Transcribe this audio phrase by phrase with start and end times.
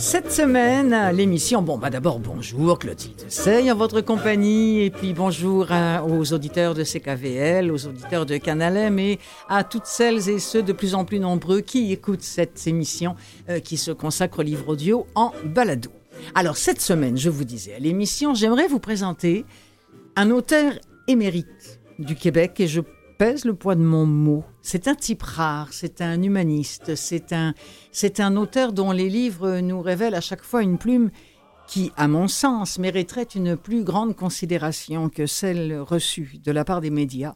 [0.00, 5.66] Cette semaine, l'émission, bon, bah d'abord bonjour Clotilde Sey en votre compagnie, et puis bonjour
[6.08, 9.18] aux auditeurs de CKVL, aux auditeurs de Canalem et
[9.50, 13.14] à toutes celles et ceux de plus en plus nombreux qui écoutent cette émission
[13.50, 15.90] euh, qui se consacre au livre audio en balado.
[16.34, 19.44] Alors cette semaine, je vous disais à l'émission, j'aimerais vous présenter
[20.16, 20.72] un auteur
[21.08, 22.80] émérite du Québec et je
[23.20, 24.44] pèse le poids de mon mot.
[24.62, 27.52] C'est un type rare, c'est un humaniste, c'est un,
[27.92, 31.10] c'est un auteur dont les livres nous révèlent à chaque fois une plume
[31.68, 36.80] qui, à mon sens, mériterait une plus grande considération que celle reçue de la part
[36.80, 37.34] des médias.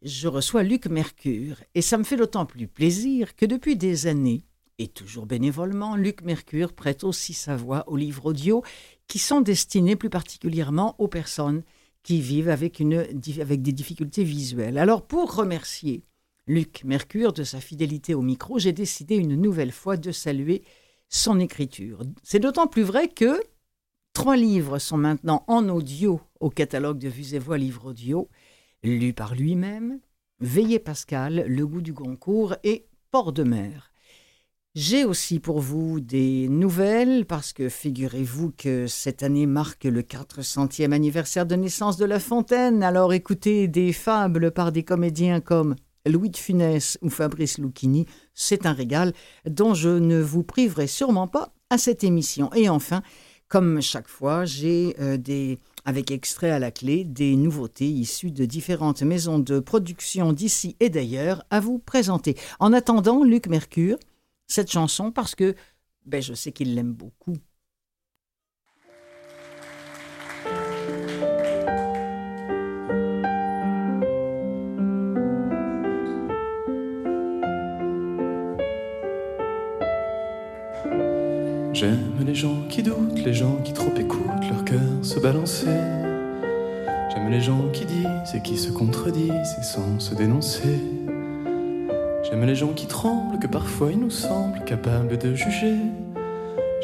[0.00, 4.46] Je reçois Luc Mercure, et ça me fait d'autant plus plaisir que depuis des années,
[4.78, 8.62] et toujours bénévolement, Luc Mercure prête aussi sa voix aux livres audio
[9.08, 11.64] qui sont destinés plus particulièrement aux personnes
[12.08, 14.78] qui vivent avec, des difficultés visuelles.
[14.78, 16.04] Alors pour remercier
[16.46, 20.62] Luc Mercure de sa fidélité au micro, j'ai décidé une nouvelle fois de saluer
[21.10, 22.00] son écriture.
[22.22, 23.42] C'est d'autant plus vrai que
[24.14, 28.30] trois livres sont maintenant en audio au catalogue de Vues et Voix Livre Audio,
[28.82, 30.00] lus par lui-même,
[30.40, 33.87] Veillez Pascal, Le goût du Goncourt et Port de mer.
[34.80, 40.92] J'ai aussi pour vous des nouvelles parce que figurez-vous que cette année marque le 400e
[40.92, 42.84] anniversaire de naissance de La Fontaine.
[42.84, 45.74] Alors écoutez des fables par des comédiens comme
[46.06, 49.14] Louis de Funès ou Fabrice Lucchini, c'est un régal
[49.46, 52.48] dont je ne vous priverai sûrement pas à cette émission.
[52.54, 53.02] Et enfin,
[53.48, 58.44] comme chaque fois, j'ai euh, des avec extrait à la clé des nouveautés issues de
[58.44, 62.36] différentes maisons de production d'ici et d'ailleurs à vous présenter.
[62.60, 63.96] En attendant, Luc Mercure,
[64.48, 65.54] cette chanson parce que
[66.04, 67.36] ben, je sais qu'il l'aime beaucoup.
[81.74, 85.66] J'aime les gens qui doutent, les gens qui trop écoutent leur cœur se balancer.
[87.10, 90.80] J'aime les gens qui disent et qui se contredisent et sans se dénoncer.
[92.30, 95.76] J'aime les gens qui tremblent, que parfois ils nous semblent capables de juger.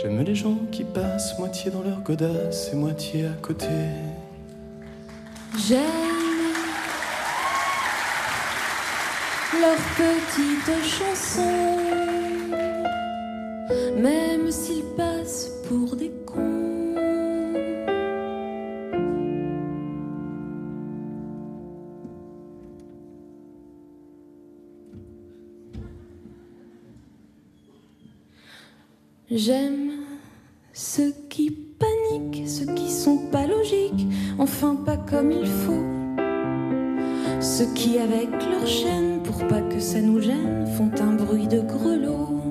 [0.00, 3.66] J'aime les gens qui passent moitié dans leur godasse et moitié à côté.
[5.68, 5.80] J'aime
[9.60, 11.78] leurs petites chansons,
[29.36, 29.90] J'aime
[30.72, 34.06] ceux qui paniquent, ceux qui sont pas logiques,
[34.38, 35.82] enfin pas comme il faut.
[37.40, 41.62] Ceux qui, avec leur chaîne, pour pas que ça nous gêne, font un bruit de
[41.62, 42.42] grelot.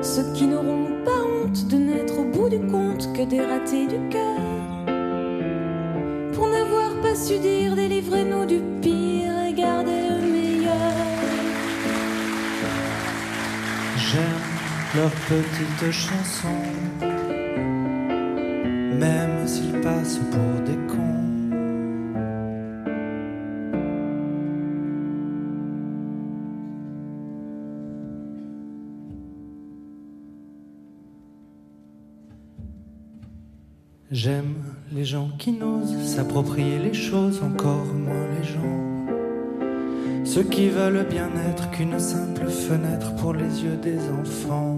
[0.00, 3.98] Ceux qui n'auront pas honte de n'être au bout du compte que des ratés du
[4.10, 4.38] cœur.
[6.34, 8.60] Pour n'avoir pas su dire, délivrez-nous du
[14.98, 16.48] leurs petites chansons,
[18.98, 20.96] même s'ils passent pour des cons.
[34.10, 34.56] J'aime
[34.90, 38.98] les gens qui n'osent s'approprier les choses, encore moins les gens
[40.38, 44.77] ceux qui veulent bien être qu'une simple fenêtre pour les yeux des enfants.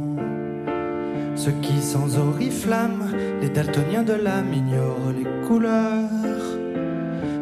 [1.43, 6.11] Ceux qui sans oriflamme, les daltoniens de l'âme ignorent les couleurs.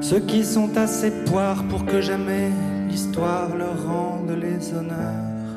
[0.00, 2.53] Ceux qui sont assez poires pour que jamais
[2.88, 5.56] l'histoire leur rende les honneurs.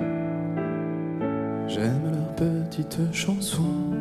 [1.68, 3.92] J'aime leurs petites chansons,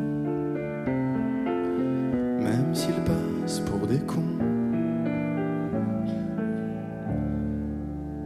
[2.39, 4.39] même s'ils passent pour des cons.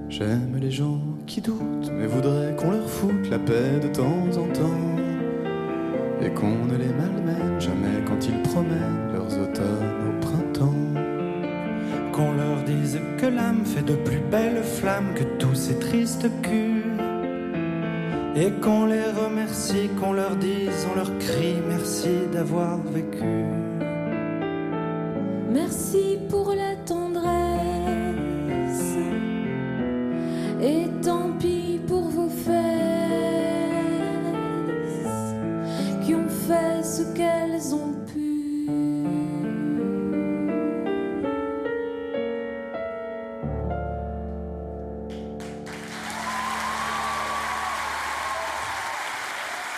[0.07, 4.47] J'aime les gens qui doutent, mais voudraient qu'on leur foute la paix de temps en
[4.53, 4.84] temps.
[6.35, 10.73] Qu'on ne les malmène jamais quand ils promènent leurs automnes au printemps.
[12.11, 16.83] Qu'on leur dise que l'âme fait de plus belles flammes que tous ces tristes culs.
[18.35, 23.64] Et qu'on les remercie, qu'on leur dise, on leur crie merci d'avoir vécu.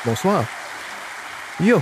[0.07, 0.45] Bonsoir.
[1.59, 1.81] Yo.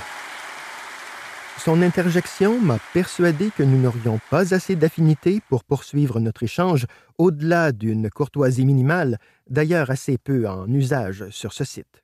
[1.60, 6.88] Son interjection m'a persuadé que nous n'aurions pas assez d'affinité pour poursuivre notre échange
[7.20, 12.04] au-delà d'une courtoisie minimale, d'ailleurs assez peu en usage sur ce site.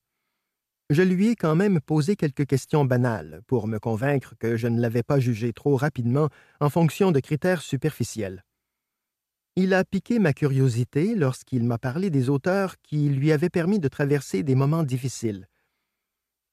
[0.91, 4.79] Je lui ai quand même posé quelques questions banales pour me convaincre que je ne
[4.79, 6.29] l'avais pas jugé trop rapidement
[6.59, 8.43] en fonction de critères superficiels.
[9.55, 13.87] Il a piqué ma curiosité lorsqu'il m'a parlé des auteurs qui lui avaient permis de
[13.87, 15.47] traverser des moments difficiles.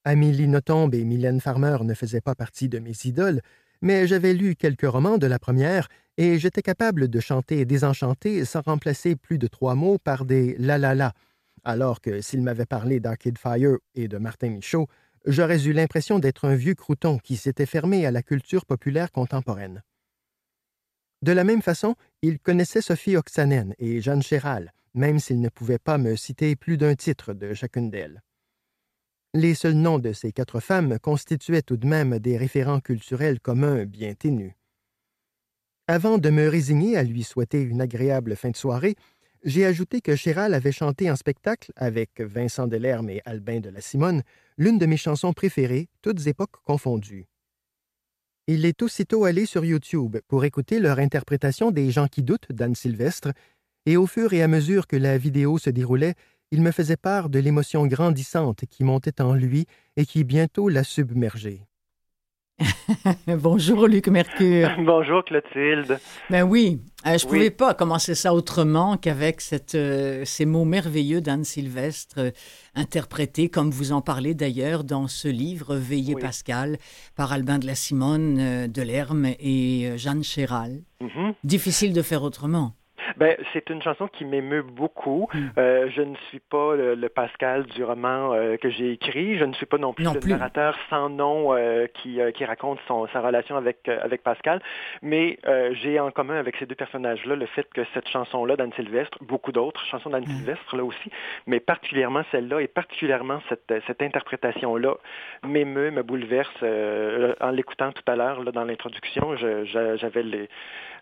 [0.05, 3.41] Amélie Nothomb et Mylène Farmer ne faisaient pas partie de mes idoles,
[3.81, 5.87] mais j'avais lu quelques romans de la première
[6.17, 10.77] et j'étais capable de chanter Désenchanté sans remplacer plus de trois mots par des la
[10.77, 11.13] la la,
[11.63, 14.87] alors que s'il m'avait parlé d'Arcade Fire et de Martin Michaud,
[15.25, 19.83] j'aurais eu l'impression d'être un vieux crouton qui s'était fermé à la culture populaire contemporaine.
[21.21, 25.79] De la même façon, il connaissait Sophie Oxanen et Jeanne Chéral, même s'il ne pouvait
[25.79, 28.21] pas me citer plus d'un titre de chacune d'elles.
[29.35, 33.85] Les seuls noms de ces quatre femmes constituaient tout de même des référents culturels communs
[33.85, 34.53] bien ténus.
[35.87, 38.95] Avant de me résigner à lui souhaiter une agréable fin de soirée,
[39.43, 43.81] j'ai ajouté que Chéral avait chanté en spectacle, avec Vincent Delerme et Albin de la
[43.81, 44.23] Simone,
[44.57, 47.27] l'une de mes chansons préférées, toutes époques confondues.
[48.47, 52.73] Il est aussitôt allé sur YouTube pour écouter leur interprétation des gens qui doutent d'Anne
[52.73, 53.29] Sylvestre,
[53.85, 56.15] et au fur et à mesure que la vidéo se déroulait,
[56.51, 59.65] il me faisait part de l'émotion grandissante qui montait en lui
[59.97, 61.61] et qui bientôt l'a submergé.
[63.27, 64.69] Bonjour Luc Mercure.
[64.79, 65.99] Bonjour Clotilde.
[66.29, 69.41] Ben oui, euh, je ne pouvais pas commencer ça autrement qu'avec
[69.75, 72.31] euh, ces mots merveilleux d'Anne Sylvestre, euh,
[72.75, 76.77] interprétés, comme vous en parlez d'ailleurs, dans ce livre Veillez Pascal,
[77.15, 80.81] par Albin de la Simone, Delerme et Jeanne Chéral.
[81.01, 81.35] Mm-hmm.
[81.43, 82.73] Difficile de faire autrement.
[83.19, 85.27] Ben, c'est une chanson qui m'émeut beaucoup.
[85.33, 85.47] Hmm.
[85.57, 89.37] Euh, je ne suis pas le, Pascal du roman euh, que j'ai écrit.
[89.37, 93.07] Je ne suis pas non plus le narrateur sans nom euh, qui, qui raconte son,
[93.07, 94.61] sa relation avec, avec Pascal.
[95.01, 95.37] Mais
[95.81, 99.51] j'ai en commun avec ces deux personnages-là le fait que cette chanson-là d'Anne Sylvestre, beaucoup
[99.51, 100.37] d'autres chansons d'Anne hmm.
[100.37, 101.11] Sylvestre là aussi,
[101.45, 104.95] mais particulièrement celle-là et particulièrement cette, cette interprétation-là
[105.43, 106.63] m'émeut, me bouleverse.
[107.41, 110.49] en l'écoutant tout à l'heure dans l'introduction, j'avais les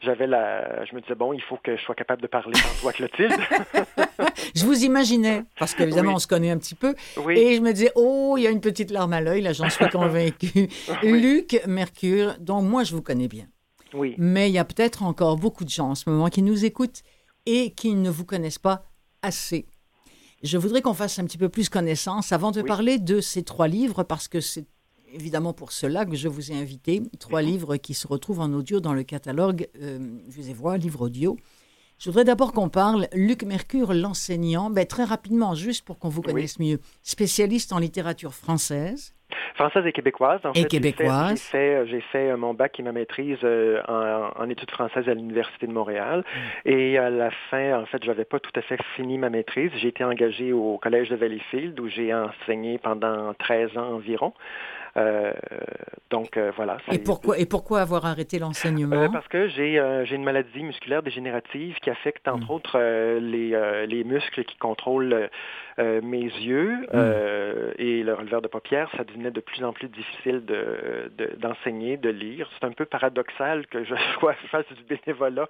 [0.02, 2.80] j'avais la, je me disais bon, il faut que je sois capable de parler par
[2.80, 3.34] toi, Clotilde.
[4.56, 6.96] je vous imaginais, parce qu'évidemment, on se connaît un petit peu.
[7.30, 9.70] Et je me disais, oh, il y a une petite larme à l'œil, là, j'en
[9.70, 10.70] suis convaincu.
[11.04, 13.46] Luc Mercure, dont moi, je vous connais bien.
[13.94, 14.16] Oui.
[14.18, 17.04] Mais il y a peut-être encore beaucoup de gens en ce moment qui nous écoutent
[17.46, 18.84] et qui ne vous connaissent pas
[19.22, 19.66] assez.
[20.44, 23.68] Je voudrais qu'on fasse un petit peu plus connaissance avant de parler de ces trois
[23.68, 24.68] livres, parce que c'est
[25.14, 27.02] évidemment pour cela que je vous ai invité.
[27.20, 30.00] Trois livres qui se retrouvent en audio dans le catalogue euh,
[30.54, 31.38] Voix, livre audio.
[32.00, 36.22] Je voudrais d'abord qu'on parle Luc Mercure, l'enseignant, ben, très rapidement, juste pour qu'on vous
[36.22, 36.78] connaisse mieux.
[37.02, 39.16] Spécialiste en littérature française.
[39.56, 40.40] Française et québécoise.
[40.46, 41.50] En et québécoise.
[41.52, 45.72] J'ai fait, euh, mon bac et ma maîtrise euh, en, études françaises à l'Université de
[45.72, 46.24] Montréal.
[46.66, 46.70] Mm.
[46.70, 49.72] Et à la fin, en fait, je n'avais pas tout à fait fini ma maîtrise.
[49.78, 54.34] J'ai été engagé au Collège de Valleyfield où j'ai enseigné pendant 13 ans environ.
[54.98, 55.32] Euh,
[56.10, 56.78] donc euh, voilà.
[56.92, 59.04] Et pourquoi, et pourquoi avoir arrêté l'enseignement?
[59.04, 59.78] Euh, Parce que j'ai
[60.12, 62.56] une maladie musculaire dégénérative qui affecte entre hmm.
[62.56, 62.80] autres
[63.20, 65.30] les, les muscles qui contrôlent
[65.78, 67.74] mes yeux hmm.
[67.78, 68.90] et le releveur de paupières.
[68.98, 70.44] Ça devenait de plus en plus difficile
[71.38, 72.50] d'enseigner, de, de, lire.
[72.58, 75.48] C'est un peu paradoxal que je sois face du bénévolat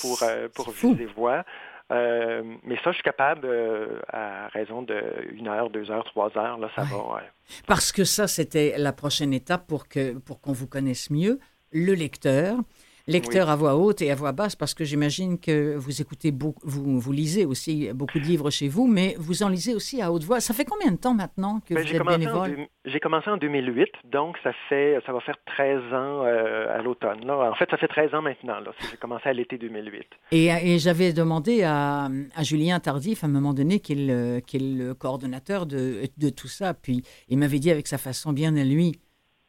[0.00, 0.22] pour,
[0.54, 1.44] pour viser voix.
[1.92, 6.36] Euh, mais ça, je suis capable, euh, à raison de une heure, deux heures, trois
[6.38, 7.22] heures, là, ça va.
[7.66, 11.38] Parce que ça, c'était la prochaine étape pour que pour qu'on vous connaisse mieux,
[11.72, 12.56] le lecteur.
[13.06, 16.60] Lecteur à voix haute et à voix basse, parce que j'imagine que vous écoutez beaucoup,
[16.64, 20.10] vous, vous, lisez aussi beaucoup de livres chez vous, mais vous en lisez aussi à
[20.10, 20.40] haute voix.
[20.40, 22.66] Ça fait combien de temps maintenant que ben, vous êtes bénévole?
[22.86, 27.30] J'ai commencé en 2008, donc ça fait ça va faire 13 ans euh, à l'automne.
[27.30, 28.56] En fait, ça fait 13 ans maintenant.
[28.90, 30.06] J'ai commencé à l'été 2008.
[30.32, 34.40] Et, et j'avais demandé à, à, Julien Tardif à un moment donné, qui est le,
[34.40, 38.32] qui est le coordonnateur de, de tout ça, puis il m'avait dit avec sa façon
[38.32, 38.92] bien à lui,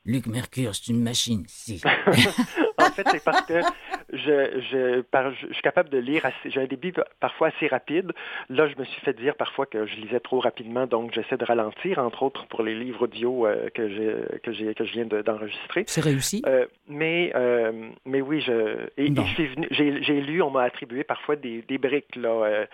[0.03, 1.81] Luc Mercure, c'est une machine, si.
[2.85, 3.61] en fait, c'est parce que
[4.13, 5.03] je, je,
[5.41, 8.11] je, suis capable de lire, j'ai un débit parfois assez rapide.
[8.49, 11.45] Là, je me suis fait dire parfois que je lisais trop rapidement, donc j'essaie de
[11.45, 15.83] ralentir, entre autres pour les livres audio euh, que, que, que je viens d'enregistrer.
[15.87, 16.41] c'est réussi.
[16.45, 19.13] Euh, mais, euh, mais oui, je, et,
[19.71, 22.65] j'ai lu, on m'a attribué parfois des, des briques, là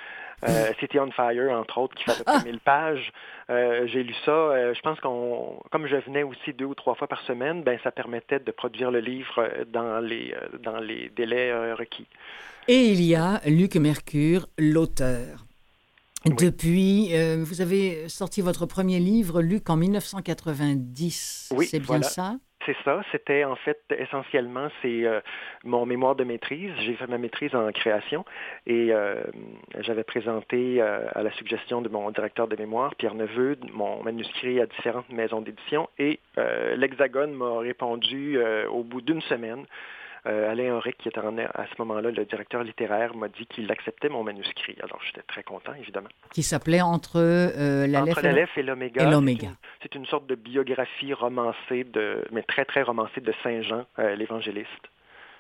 [0.48, 3.12] euh, City on Fire, entre autres, qui fait à peu 1000 pages.
[3.50, 4.31] Euh, j'ai lu ça.
[4.31, 7.77] Euh, je pense qu'on, comme je venais aussi deux ou trois fois par semaine, ben
[7.83, 10.33] ça permettait de produire le livre dans les
[10.63, 12.07] dans les délais requis.
[12.67, 15.45] Et il y a Luc Mercure, l'auteur.
[16.25, 21.50] Depuis, vous avez sorti votre premier livre, Luc, en 1990.
[21.55, 22.36] Oui, c'est bien ça?
[22.65, 23.01] C'est ça.
[23.12, 25.22] C'était en fait essentiellement c'est euh,
[25.63, 26.72] mon mémoire de maîtrise.
[26.80, 28.25] J'ai fait ma maîtrise en création
[28.68, 29.24] et euh,
[29.80, 34.60] j'avais présenté euh, à la suggestion de mon directeur de mémoire, Pierre Neveu, mon manuscrit
[34.60, 36.20] à différentes maisons d'édition et
[36.75, 38.39] l'Hexagone m'a répondu
[38.70, 39.65] au bout d'une semaine
[40.25, 44.24] Alain Henrique, qui était à ce moment-là le directeur littéraire, m'a dit qu'il acceptait mon
[44.24, 44.75] manuscrit.
[44.84, 46.10] Alors j'étais très content, évidemment.
[46.34, 49.51] Qui s'appelait Entre euh, l'Aleph et l'Oméga.
[49.82, 54.16] C'est une, sorte de biographie romancée, de, mais très, très romancée de Saint Jean, euh,
[54.16, 54.70] l'évangéliste.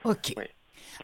[0.03, 0.33] OK.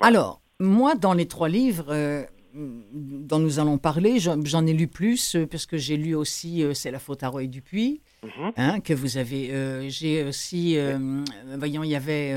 [0.01, 2.23] Alors, moi, dans les trois livres, euh,
[2.57, 4.19] dont nous allons parler.
[4.19, 7.29] J'en ai lu plus euh, parce que j'ai lu aussi euh, C'est la faute à
[7.29, 8.51] Roy Dupuis, mhm.
[8.57, 9.51] hein, que vous avez.
[9.51, 10.77] Euh, j'ai aussi,
[11.57, 12.33] voyons, il y avait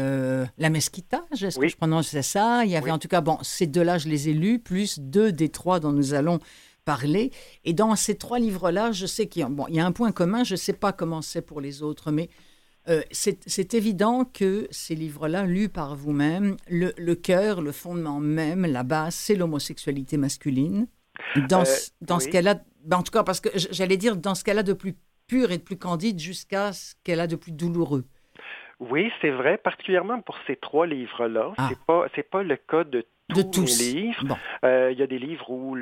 [0.59, 3.67] La Mesquita, est-ce que je prononce ça Il y avait en tout cas, bon, ces
[3.67, 6.39] deux-là, je les ai lus, plus deux des trois dont nous allons
[6.85, 7.31] parler.
[7.65, 10.13] Et dans ces trois livres-là, je sais qu'il y, bon, il y a un point
[10.13, 12.29] commun, je ne sais pas comment c'est pour les autres, mais
[12.89, 18.83] euh, c'est évident que ces livres-là, lus par vous-même, le, cœur, le fondement même, la
[18.83, 20.87] base, c'est l'homosexualité masculine.
[21.49, 24.35] Dans, euh, dans ce qu'elle a, ben, en tout cas, parce que j'allais dire dans
[24.35, 24.95] ce qu'elle a de plus
[25.29, 28.05] pur et de plus candide jusqu'à ce qu'elle a de plus douloureux.
[28.81, 31.53] Oui, c'est vrai, particulièrement pour ces trois livres-là.
[31.59, 31.69] Ah.
[31.69, 33.05] C'est pas, pas le cas de
[33.53, 34.39] tous, les livres.
[34.65, 35.77] Euh, il y a des livres où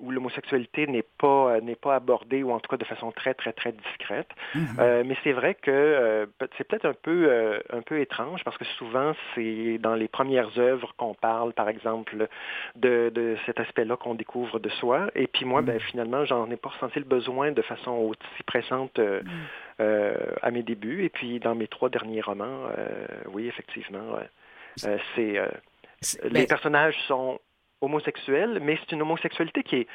[0.00, 3.34] où l'homosexualité n'est pas euh, n'est pas abordée ou en tout cas de façon très
[3.34, 4.28] très très discrète.
[4.54, 4.66] Mhm.
[4.78, 6.26] Euh, mais c'est vrai que euh,
[6.56, 10.94] c'est peut-être un peu un peu étrange parce que souvent c'est dans les premières œuvres
[10.96, 12.28] qu'on parle, par exemple,
[12.76, 15.10] de, de cet aspect-là qu'on découvre de soi.
[15.14, 15.80] Et puis moi, ben mhm.
[15.80, 18.98] finalement, j'en ai pas ressenti le besoin de façon aussi pressante.
[18.98, 19.22] Mhm.
[20.42, 22.68] à mes débuts et puis dans mes trois derniers romans,
[23.32, 24.18] oui effectivement,
[24.76, 25.40] c'est
[26.24, 27.40] les ben personnages sont
[27.80, 29.86] homosexuel, mais c'est une homosexualité qui est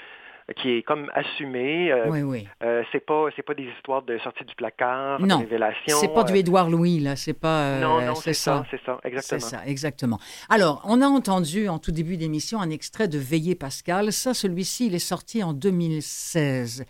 [0.54, 1.92] qui est comme assumée.
[1.92, 2.48] Euh, oui, oui.
[2.63, 5.98] Euh, c'est pas c'est pas des histoires de sortie du placard, non, de révélation.
[6.00, 7.62] C'est pas du euh, Édouard Louis là, c'est pas.
[7.63, 9.39] Euh, non, non, c'est ça, c'est ça, exactement.
[9.39, 10.20] C'est ça, exactement.
[10.50, 14.12] Alors, on a entendu en tout début d'émission un extrait de Veillée Pascal.
[14.12, 16.86] Ça, celui-ci, il est sorti en 2016.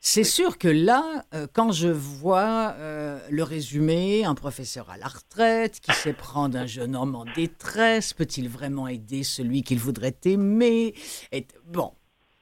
[0.00, 1.02] C'est sûr que là,
[1.34, 6.56] euh, quand je vois euh, le résumé, un professeur à la retraite qui sait prendre
[6.56, 10.94] un jeune homme en détresse, peut-il vraiment aider celui qu'il voudrait aimer?
[11.32, 11.92] Et, Bon.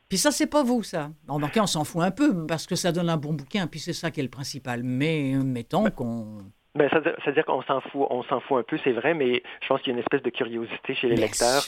[0.08, 1.08] Puis ça, c'est pas vous, ça.
[1.26, 3.92] Remarquez, on s'en fout un peu parce que ça donne un bon bouquin, puis c'est
[3.92, 4.82] ça qui est le principal.
[4.84, 6.42] Mais euh, mettons qu'on
[6.76, 9.80] ben, C'est-à-dire qu'on s'en fout, on s'en fout un peu, c'est vrai, mais je pense
[9.80, 11.62] qu'il y a une espèce de curiosité chez les lecteurs.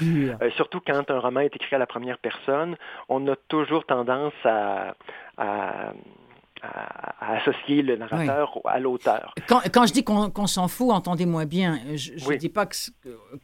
[0.57, 2.77] surtout quand un roman est écrit à la première personne,
[3.09, 4.95] on a toujours tendance à,
[5.39, 5.93] à,
[7.21, 9.33] associer le narrateur à l'auteur.
[9.47, 11.79] Quand, quand, je dis qu'on s'en fout, entendez-moi bien.
[11.95, 12.69] Je ne dis pas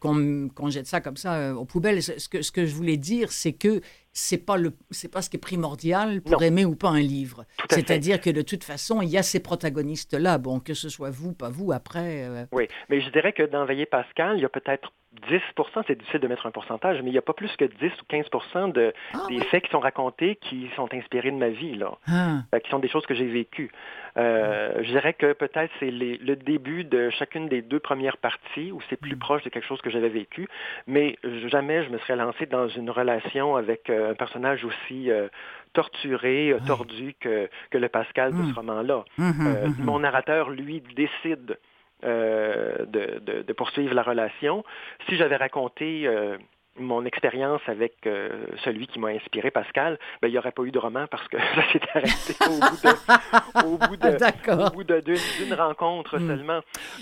[0.00, 2.02] qu'on jette ça comme ça euh, aux poubelles.
[2.02, 3.80] Ce que, ce que je voulais dire, c'est que
[4.14, 7.44] c'est pas le c'est pas ce qui est primordial pour aimer ou pas un livre.
[7.68, 11.10] C'est-à-dire que de toute façon, il y a ces protagonistes là, bon que ce soit
[11.10, 12.24] vous, pas vous après.
[12.24, 12.46] Euh.
[12.52, 14.92] Oui, mais je dirais que dans Veiller Pascal, il y a peut-être
[15.28, 17.74] 10% c'est difficile de mettre un pourcentage, mais il n'y a pas plus que 10
[18.00, 21.74] ou 15 de, ah des faits qui sont racontés qui sont inspirés de ma vie,
[21.74, 22.58] là, ah.
[22.58, 23.70] qui sont des choses que j'ai vécues.
[24.16, 28.80] Euh, je dirais que peut-être c'est le début de chacune des deux premières parties où
[28.88, 29.18] c'est plus mm.
[29.18, 30.48] proche de quelque chose que j'avais vécu,
[30.86, 31.16] mais
[31.46, 35.10] jamais je me serais lancé dans une relation avec euh, un personnage aussi
[35.72, 38.54] torturé, tordu que, que le Pascal de ce mm.
[38.54, 39.04] roman-là.
[39.18, 41.58] Mm-hmm, mon narrateur, lui, décide
[42.04, 44.62] euh, de, poursuivre la relation.
[45.08, 46.36] Si j'avais raconté euh,
[46.78, 50.70] mon expérience avec euh, celui qui m'a inspiré, Pascal, ben, il n'y aurait pas eu
[50.70, 52.34] de roman parce que ça s'est arrêté
[53.64, 53.78] au
[54.70, 56.26] bout de, d'une, rencontre hmm.
[56.26, 56.60] seulement.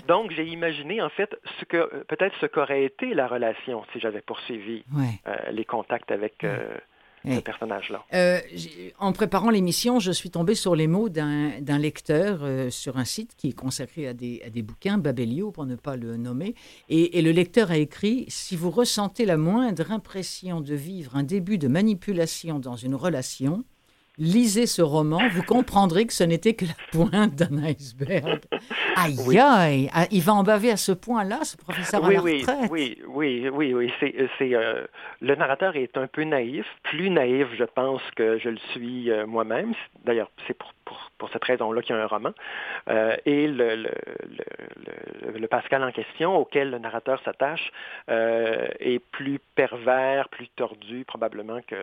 [0.08, 4.20] Donc, j'ai imaginé en fait ce que peut-être ce qu'aurait été la relation si j'avais
[4.20, 4.84] poursuivi
[5.50, 6.44] les contacts avec
[7.24, 8.04] personnage-là.
[8.14, 8.40] Euh,
[8.98, 13.34] en préparant l'émission, je suis tombée sur les mots d'un lecteur euh, sur un site
[13.36, 16.54] qui est consacré à des, à des bouquins, Babelio pour ne pas le nommer,
[16.88, 21.22] et, et, le lecteur a écrit Si vous ressentez la moindre impression de vivre un
[21.22, 23.64] début de manipulation dans une relation,
[24.18, 28.40] lisez ce roman, vous comprendrez que ce n'était que la pointe d'un iceberg.
[28.96, 32.22] Aïe, aïe, ah, il va en baver à ce point-là, ce professeur oui, à la
[32.22, 32.70] oui, retraite?
[32.70, 33.92] Oui, oui, oui, oui.
[33.98, 34.84] C'est, c'est, euh,
[35.20, 39.26] le narrateur est un peu naïf, plus naïf, je pense, que je le suis euh,
[39.26, 39.72] moi-même.
[40.04, 42.32] D'ailleurs, c'est pour, pour, pour cette raison-là qu'il y a un roman.
[42.90, 43.90] Euh, et le, le,
[45.24, 47.72] le, le, Pascal en question, auquel le narrateur s'attache,
[48.10, 51.76] euh, est plus pervers, plus tordu probablement que,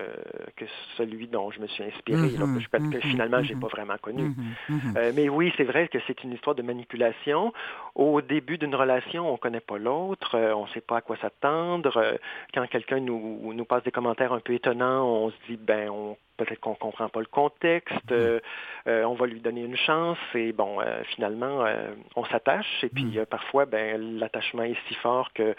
[0.56, 0.66] que
[0.98, 3.68] celui dont je me suis inspiré, mm-hmm, là, que, que, mm-hmm, finalement, mm-hmm, j'ai pas
[3.68, 4.32] vraiment connu.
[4.96, 7.54] Euh, mais oui, c'est vrai que c'est une histoire de manipulation.
[7.96, 11.98] Au début d'une relation, on connaît pas l'autre, euh, on sait pas à quoi s'attendre.
[11.98, 12.14] Euh,
[12.54, 16.18] quand quelqu'un nous, nous passe des commentaires un peu étonnants, on se dit, ben, on
[16.40, 18.40] peut-être qu'on comprend pas le contexte, euh,
[18.88, 21.66] euh, on va lui donner une chance et bon, euh, finalement,
[22.16, 25.56] on s'attache et puis parfois, ben, l'attachement est si fort que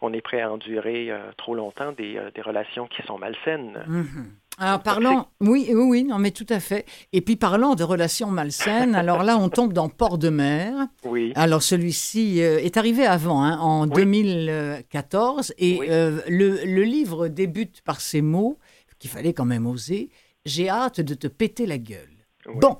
[0.00, 3.82] on est prêt à endurer trop longtemps des, des, relations qui sont malsaines.
[3.88, 4.43] Mm-hmm.
[4.58, 6.86] Alors parlons, oui, oui, oui, non, mais tout à fait.
[7.12, 8.94] Et puis parlons de relations malsaines.
[8.94, 10.72] alors là, on tombe dans Port de Mer.
[11.04, 11.32] Oui.
[11.34, 18.22] Alors celui-ci est arrivé avant, hein, en 2014, et le, le, livre débute par ces
[18.22, 18.58] mots
[18.98, 20.10] qu'il fallait quand même oser.
[20.44, 22.26] J'ai hâte de te péter la gueule.
[22.54, 22.78] Bon.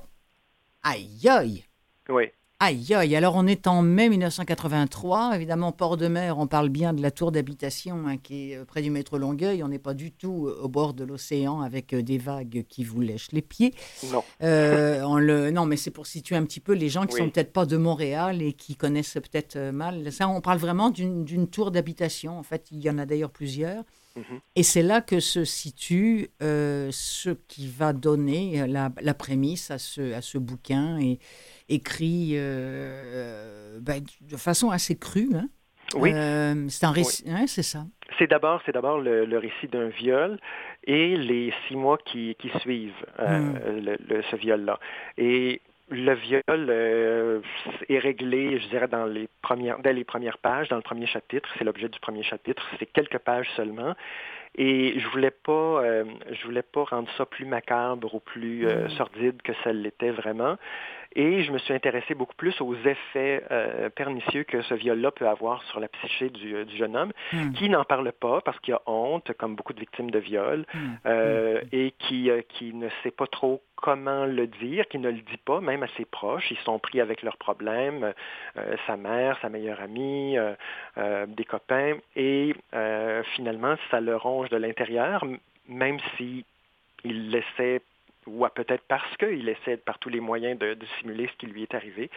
[0.83, 1.65] Aïe aïe.
[2.09, 2.25] Oui.
[2.61, 3.15] Aïe aïe.
[3.17, 5.35] Alors on est en mai 1983.
[5.35, 8.63] Évidemment, port de mer, on parle bien de la tour d'habitation hein, qui est euh,
[8.63, 9.61] près du métro Longueuil.
[9.61, 12.85] On n'est pas du tout euh, au bord de l'océan avec euh, des vagues qui
[12.85, 13.73] vous lèchent les pieds.
[14.09, 14.23] Non.
[14.39, 15.51] on le...
[15.51, 17.75] Non, mais c'est pour situer un petit peu les gens qui sont peut-être pas de
[17.75, 20.09] Montréal et qui connaissent peut-être mal.
[20.13, 22.39] Ça, on parle vraiment d'une tour d'habitation.
[22.39, 23.83] En fait, il y en a d'ailleurs plusieurs.
[24.15, 24.39] Mhm.
[24.55, 29.77] Et c'est là que se situe euh, ce qui va donner la, la, prémisse à
[29.77, 31.19] ce, à ce bouquin, et,
[31.69, 35.29] écrit euh, ben, de façon assez crue.
[35.35, 35.47] Hein.
[35.95, 36.11] Oui.
[36.69, 37.85] c'est un récit, c'est ça.
[38.17, 40.39] C'est d'abord, c'est d'abord le, le, récit d'un viol
[40.83, 43.53] et les six mois qui, qui suivent hmm.
[44.09, 44.79] le, ce viol-là.
[45.17, 47.41] Et le viol euh,
[47.89, 51.47] est réglé, je dirais, dans les premières, dès les premières pages, dans le premier chapitre.
[51.57, 52.65] C'est l'objet du premier chapitre.
[52.79, 53.93] C'est quelques pages seulement.
[54.57, 58.85] Et je voulais pas, euh, je voulais pas rendre ça plus macabre ou plus euh,
[58.85, 58.89] mm.
[58.91, 60.55] sordide que ça l'était vraiment.
[61.15, 65.27] Et je me suis intéressé beaucoup plus aux effets euh, pernicieux que ce viol-là peut
[65.27, 67.53] avoir sur la psyché du, du jeune homme, mm.
[67.53, 71.07] qui n'en parle pas parce qu'il a honte, comme beaucoup de victimes de viol, mm.
[71.71, 75.61] et qui, qui ne sait pas trop comment le dire, qui ne le dit pas,
[75.61, 76.49] même à ses proches.
[76.51, 78.13] Ils sont pris avec leurs problèmes,
[78.87, 80.37] sa mère, sa meilleure amie,
[80.97, 82.55] des copains, et
[83.35, 85.23] finalement, ça le ronge de l'intérieur,
[85.67, 86.45] même si
[87.03, 87.81] il laissait
[88.27, 91.73] ou peut-être parce qu'il essaie par tous les moyens de, simuler ce qui lui est
[91.73, 92.09] arrivé.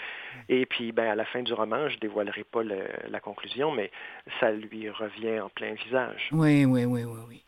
[0.49, 3.90] Et puis, ben, à la fin du roman, je dévoilerai pas la conclusion, mais
[4.40, 6.29] ça lui revient en plein visage.
[6.33, 7.21] Oui, oui, oui, oui.
[7.29, 7.42] oui.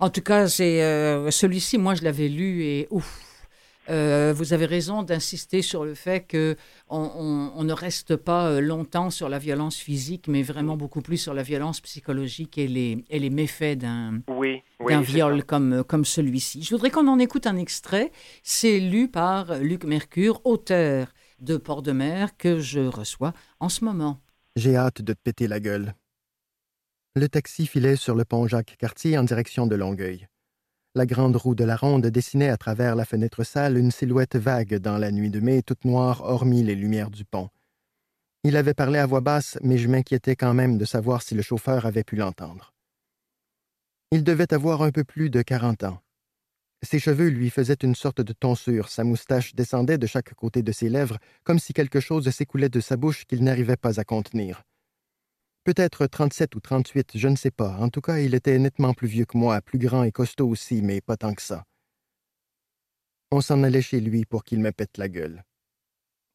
[0.00, 3.20] En tout cas, euh, celui-ci, moi, je l'avais lu et ouf,
[3.88, 6.56] euh, vous avez raison d'insister sur le fait que
[6.88, 11.34] on, ne reste pas euh, longtemps sur la violence physique, mais vraiment beaucoup plus sur
[11.34, 14.62] la violence psychologique et les, et les méfaits d'un oui,
[15.02, 16.62] viol comme, comme celui-ci.
[16.62, 18.12] Je voudrais qu'on en écoute un extrait.
[18.42, 21.08] C'est lu par Luc Mercure, auteur
[21.40, 24.20] de Port de Mer, que je reçois en ce moment.
[24.56, 25.94] J'ai hâte de te péter la gueule.
[27.14, 30.28] Le taxi filait sur le pont Jacques-Cartier en direction de Longueuil.
[30.96, 34.76] La grande roue de la ronde dessinait à travers la fenêtre sale une silhouette vague
[34.76, 37.50] dans la nuit de mai, toute noire hormis les lumières du pont.
[38.44, 41.42] Il avait parlé à voix basse, mais je m'inquiétais quand même de savoir si le
[41.42, 42.72] chauffeur avait pu l'entendre.
[44.10, 45.98] Il devait avoir un peu plus de quarante ans.
[46.82, 50.72] Ses cheveux lui faisaient une sorte de tonsure, sa moustache descendait de chaque côté de
[50.72, 54.62] ses lèvres, comme si quelque chose s'écoulait de sa bouche qu'il n'arrivait pas à contenir.
[55.66, 57.76] Peut-être 37 ou 38, je ne sais pas.
[57.78, 60.80] En tout cas, il était nettement plus vieux que moi, plus grand et costaud aussi,
[60.80, 61.64] mais pas tant que ça.
[63.32, 65.42] On s'en allait chez lui pour qu'il me pète la gueule.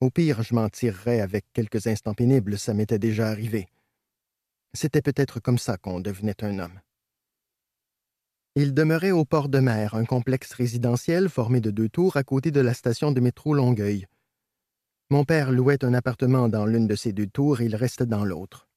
[0.01, 3.69] Au pire, je m'en tirerais avec quelques instants pénibles, ça m'était déjà arrivé.
[4.73, 6.81] C'était peut-être comme ça qu'on devenait un homme.
[8.55, 12.51] Il demeurait au port de mer, un complexe résidentiel formé de deux tours à côté
[12.51, 14.07] de la station de métro Longueuil.
[15.09, 18.25] Mon père louait un appartement dans l'une de ces deux tours et il restait dans
[18.25, 18.67] l'autre.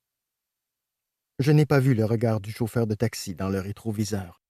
[1.41, 4.44] Je n'ai pas vu le regard du chauffeur de taxi dans le rétroviseur.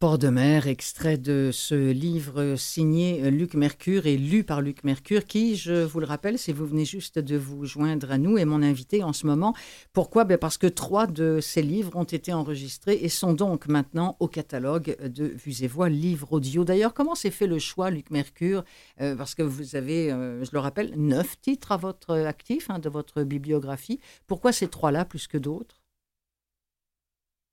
[0.00, 5.24] Port de mer, extrait de ce livre signé Luc Mercure et lu par Luc Mercure,
[5.24, 8.44] qui, je vous le rappelle, si vous venez juste de vous joindre à nous, est
[8.44, 9.54] mon invité en ce moment.
[9.92, 10.22] Pourquoi?
[10.22, 14.28] Ben Parce que trois de ces livres ont été enregistrés et sont donc maintenant au
[14.28, 16.62] catalogue de Vues et Voix, livre audio.
[16.62, 18.62] D'ailleurs, comment s'est fait le choix, Luc Mercure?
[19.00, 22.78] Euh, Parce que vous avez, euh, je le rappelle, neuf titres à votre actif, hein,
[22.78, 23.98] de votre bibliographie.
[24.28, 25.80] Pourquoi ces trois-là plus que d'autres?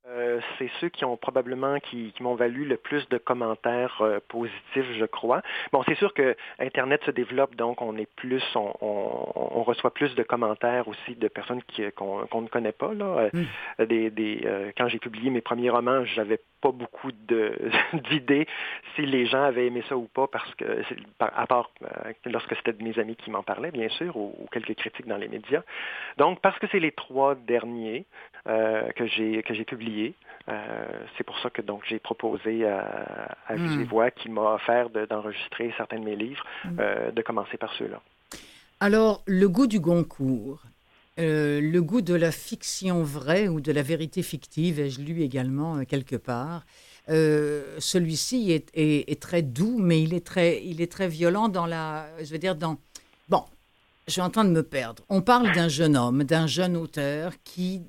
[0.08, 4.86] Euh, c'est ceux qui ont probablement qui, m'ont valu le plus de commentaires euh, positifs,
[4.98, 5.42] je crois.
[5.72, 10.22] Bon, c'est sûr que Internet se développe, donc on est plus, on, reçoit plus de
[10.22, 11.62] commentaires aussi de personnes
[11.96, 12.94] qu'on, ne connaît pas.
[12.94, 13.30] Là.
[13.34, 13.86] Mm.
[13.86, 17.12] Des, quand j'ai publié mes premiers romans, j'avais pas beaucoup
[18.10, 18.48] d'idées
[18.96, 20.82] si les gens avaient aimé ça ou pas, parce que
[21.20, 21.72] à part
[22.26, 25.18] lorsque c'était de mes amis qui m'en parlaient, bien sûr, ou, ou, quelques critiques dans
[25.18, 25.64] les médias.
[26.18, 28.06] Donc, parce que c'est les trois derniers
[28.46, 30.14] que j'ai que j'ai publiés
[30.48, 30.86] euh,
[31.18, 33.84] c'est pour ça que donc j'ai proposé à, à mmh.
[33.86, 36.78] Voix, qui m'a offert d'enregistrer certains de mes livres, hmm.
[36.80, 38.00] euh, de commencer par ceux-là.
[38.80, 40.62] Alors, le goût du Goncourt,
[41.20, 45.84] euh, le goût de la fiction vraie ou de la vérité fictive, ai-je lu également
[45.86, 46.66] quelque part.
[47.08, 52.08] Celui-ci est, est, très doux, mais il est très, il est très violent dans la,
[52.20, 52.80] je veux dire dans.
[53.30, 53.44] Bon,
[54.08, 55.04] je suis en train de me perdre.
[55.10, 57.84] On parle d'un jeune homme, d'un jeune auteur qui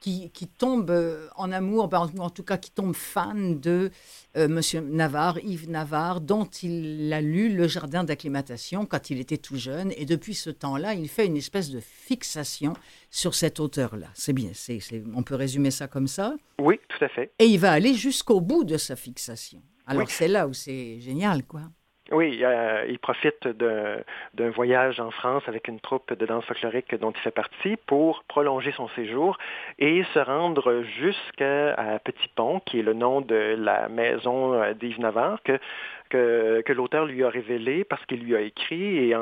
[0.00, 3.90] qui, tombe euh, en amour, ben, en tout cas qui tombe fan de
[4.36, 9.38] euh, Monsieur Navarre, Yves Navarre, dont il a lu Le Jardin d'acclimatation quand il était
[9.38, 9.92] tout jeune.
[9.96, 12.74] Et depuis ce temps-là, il fait une espèce de fixation
[13.10, 14.08] sur cet auteur-là.
[14.14, 14.80] C'est bien, c'est,
[15.14, 16.34] on peut résumer ça comme ça?
[16.60, 17.32] Oui, tout à fait.
[17.38, 19.62] Et il va aller jusqu'au bout de sa fixation.
[19.86, 21.62] Alors c'est là où c'est génial, quoi.
[22.10, 22.42] Oui,
[22.88, 27.30] il profite d'un voyage en France avec une troupe de danse folklorique dont il fait
[27.30, 29.36] partie pour prolonger son séjour
[29.78, 35.00] et se rendre jusqu'à Petit Pont, qui est le nom de la maison euh, d'Yves
[35.00, 39.20] Navarre, que, l'auteur lui a révélé parce qu'il lui a écrit et euh,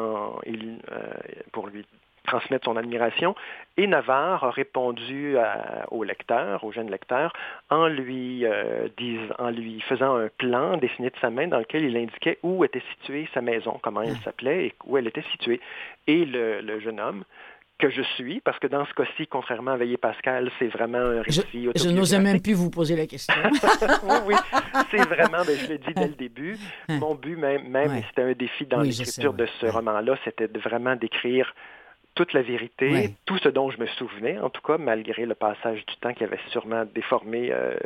[1.52, 1.84] pour lui
[2.26, 3.34] transmettre son admiration.
[3.76, 5.36] Et Navarre a répondu
[5.90, 7.32] au lecteur, au jeune lecteur,
[7.70, 8.88] en lui, euh,
[9.38, 12.82] en lui faisant un plan dessiné de sa main dans lequel il indiquait où était
[12.92, 15.60] située sa maison, comment elle s'appelait et où elle était située.
[16.06, 17.24] Et le, jeune homme,
[17.78, 21.20] que je suis, parce que dans ce cas-ci, contrairement à Veillé Pascal, c'est vraiment un
[21.20, 23.34] récit Je, je n'osais même plus vous poser la question.
[24.04, 24.34] oui, oui,
[24.90, 26.56] c'est vraiment, ben, je l'ai dit dès le début,
[26.88, 30.96] mon but même, même c'était un défi dans l'écriture de ce roman-là, c'était de vraiment
[30.96, 31.54] d'écrire
[32.16, 35.84] toute la vérité, tout ce dont je me souvenais, en tout cas, malgré le passage
[35.84, 37.76] du temps qui avait sûrement déformé euh,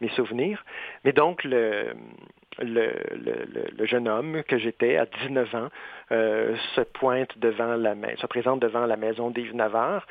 [0.00, 0.64] mes souvenirs.
[1.04, 1.94] Mais donc, le,
[2.58, 2.92] le,
[3.78, 5.68] le, jeune homme que j'étais à 19 ans
[6.10, 10.04] euh, se pointe devant la se présente devant la maison d'Yves Navarre.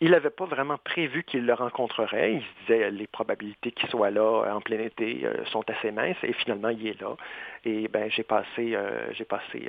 [0.00, 2.34] Il n'avait pas vraiment prévu qu'il le rencontrerait.
[2.34, 6.22] Il se disait les probabilités qu'il soit là en plein été euh, sont assez minces
[6.22, 7.16] et finalement il est là.
[7.64, 8.76] Et ben j'ai passé
[9.10, 9.68] j'ai passé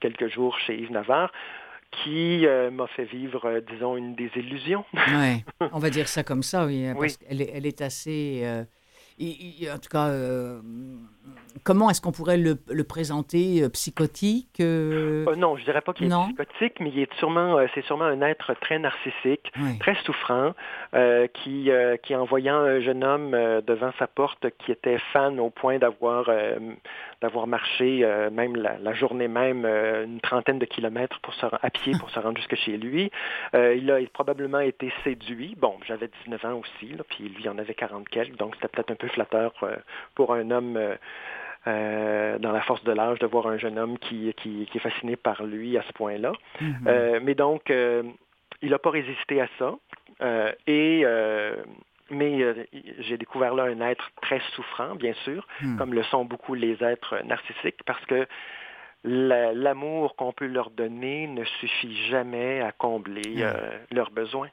[0.00, 1.32] quelques jours chez Yves Navarre
[2.02, 4.84] qui euh, m'a fait vivre, euh, disons, une désillusion.
[4.94, 6.86] oui, on va dire ça comme ça, oui.
[6.98, 8.42] Parce Elle, est, elle, est, assez...
[8.44, 8.64] Euh,
[9.72, 10.10] en tout cas,
[11.62, 16.90] comment est-ce qu'on pourrait le, présenter psychotique Non, je dirais pas qu'il est psychotique, mais
[16.90, 20.52] il est sûrement, c'est sûrement un être très narcissique, très souffrant,
[21.32, 21.70] qui,
[22.02, 23.30] qui en voyant un jeune homme
[23.64, 26.28] devant sa porte qui était fan au point d'avoir
[27.24, 31.70] d'avoir marché euh, même la, journée même euh, une trentaine de kilomètres pour se, à
[31.70, 33.10] pied pour se rendre jusque chez lui.
[33.54, 35.54] Euh, il a probablement été séduit.
[35.56, 38.90] Bon, j'avais 19 ans aussi, là, puis lui en avait 40 quelques, donc c'était peut-être
[38.90, 39.54] un peu flatteur
[40.14, 40.78] pour un homme
[41.64, 45.44] dans la force de l'âge de voir un jeune homme qui, qui, est fasciné par
[45.44, 46.32] lui à ce point-là.
[46.60, 47.20] Mm-hmm.
[47.20, 49.74] mais donc, il n'a pas résisté à ça.
[50.66, 51.06] et
[52.10, 52.66] mais euh,
[53.00, 55.76] j'ai découvert là un être très souffrant, bien sûr, hmm.
[55.76, 58.26] comme le sont beaucoup les êtres narcissiques, parce que
[59.04, 64.48] l'amour qu'on peut leur donner ne suffit jamais à combler euh, leurs besoins.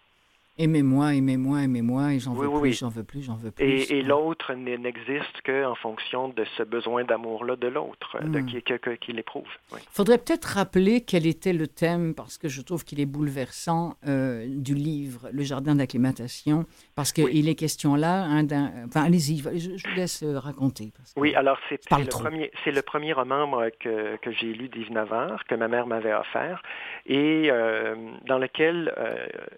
[0.62, 3.92] Aimez-moi, aimez-moi, aimez-moi, et j'en veux, plus, j'en veux plus, j'en veux plus.
[3.92, 8.46] Et, l'autre n'existe qu'en fonction de ce besoin d'amour-là de l'autre, de hmm.
[8.46, 9.48] qui, qui l'éprouve.
[9.72, 13.96] Il faudrait peut-être rappeler quel était le thème, parce que je trouve qu'il est bouleversant,
[14.08, 18.46] euh, du livre Le Jardin d'acclimatation, parce qu'il est question là, hein,
[18.86, 20.94] enfin allez-y, je, vous laisse euh, raconter.
[21.16, 25.56] oui, alors c'est le, premier, le premier roman que, que j'ai lu d'Yves Navarre, que
[25.56, 26.62] ma mère m'avait offert,
[27.08, 27.96] et euh,
[28.28, 28.94] dans lequel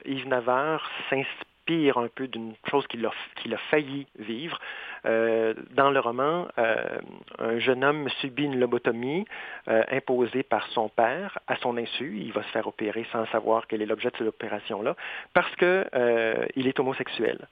[0.05, 4.59] Yves Navarre s'inspire un peu d'une chose qu'il a, a failli vivre.
[5.05, 6.99] Euh, dans le roman, euh,
[7.39, 9.25] un jeune homme subit une lobotomie
[9.67, 12.17] euh, imposée par son père à son insu.
[12.19, 14.95] Il va se faire opérer sans savoir quel est l'objet de cette opération-là,
[15.33, 17.47] parce qu'il est homosexuel.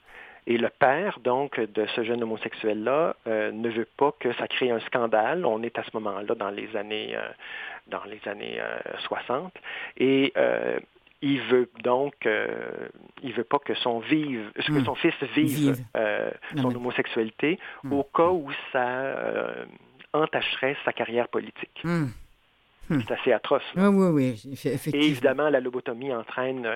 [0.48, 4.80] Et le père, donc, de ce jeune homosexuel-là, ne veut pas que ça crée un
[4.80, 5.46] scandale.
[5.46, 7.16] On est à ce moment-là dans les années,
[7.86, 8.60] dans les années
[9.02, 9.54] 60.
[9.98, 10.34] Et
[11.22, 12.48] il veut donc, euh,
[13.22, 14.86] il veut pas que son vive, que hmm.
[14.86, 17.94] son fils vive, euh, son homosexualité, hmm.
[17.94, 19.66] au cas où ça euh,
[20.14, 21.82] entacherait sa carrière politique.
[21.84, 22.08] Hmm.
[22.90, 23.64] C'est assez atroce.
[23.78, 25.00] Oui, oui, oui, effectivement.
[25.00, 26.68] Et évidemment, la lobotomie entraîne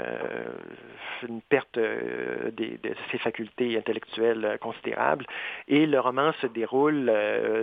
[1.28, 2.80] une perte de,
[3.12, 5.26] ses facultés intellectuelles considérables.
[5.68, 7.12] Et le roman se déroule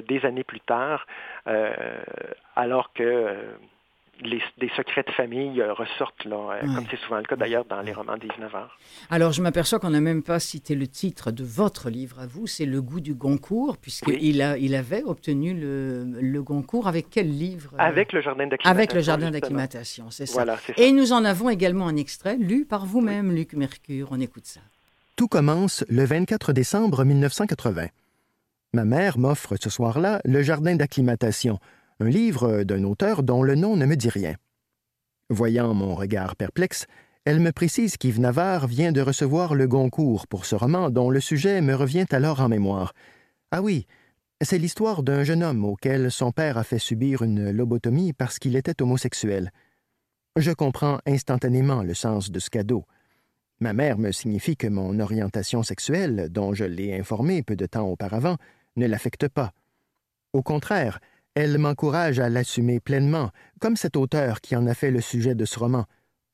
[0.06, 1.06] des années plus tard,
[2.54, 3.38] alors que
[4.20, 7.80] des secrets de famille euh, ressortent, là, euh, comme c'est souvent le cas d'ailleurs dans
[7.80, 8.78] les romans des 19 heures.
[9.10, 12.46] Alors, je m'aperçois qu'on n'a même pas cité le titre de votre livre à vous,
[12.46, 17.30] c'est Le goût du Goncourt, puisqu'il a, il avait obtenu le, le, Goncourt avec quel
[17.30, 17.78] livre euh?
[17.78, 18.70] Avec le Jardin d'acclimatation.
[18.70, 20.44] Avec le Jardin d'acclimatation, c'est ça.
[20.76, 24.08] Et nous en avons également un extrait lu par vous-même, Luc Mercure.
[24.12, 24.60] On écoute ça.
[25.16, 27.86] Tout commence le 24 décembre 1980.
[28.74, 31.58] Ma mère m'offre ce soir-là le Jardin d'acclimatation
[32.08, 34.34] livre d'un auteur dont le nom ne me dit rien.
[35.30, 36.86] Voyant mon regard perplexe,
[37.24, 41.20] elle me précise qu'Yves Navarre vient de recevoir le Goncourt pour ce roman dont le
[41.20, 42.92] sujet me revient alors en mémoire.
[43.50, 43.86] Ah oui,
[44.40, 48.56] c'est l'histoire d'un jeune homme auquel son père a fait subir une lobotomie parce qu'il
[48.56, 49.52] était homosexuel.
[50.36, 52.84] Je comprends instantanément le sens de ce cadeau.
[53.60, 57.88] Ma mère me signifie que mon orientation sexuelle, dont je l'ai informée peu de temps
[57.88, 58.36] auparavant,
[58.74, 59.52] ne l'affecte pas.
[60.32, 60.98] Au contraire,
[61.34, 65.44] elle m'encourage à l'assumer pleinement, comme cet auteur qui en a fait le sujet de
[65.44, 65.86] ce roman.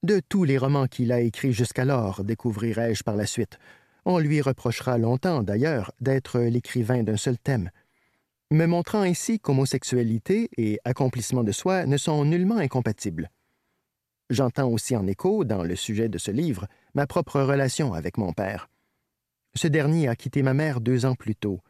[0.02, 3.58] De tous les romans qu'il a écrits jusqu'alors, découvrirai-je par la suite.
[4.04, 7.70] On lui reprochera longtemps, d'ailleurs, d'être l'écrivain d'un seul thème.
[8.50, 13.30] Me montrant ainsi qu'homosexualité et accomplissement de soi ne sont nullement incompatibles.
[14.30, 18.32] J'entends aussi en écho, dans le sujet de ce livre, ma propre relation avec mon
[18.32, 18.68] père.
[19.54, 21.60] Ce dernier a quitté ma mère deux ans plus tôt.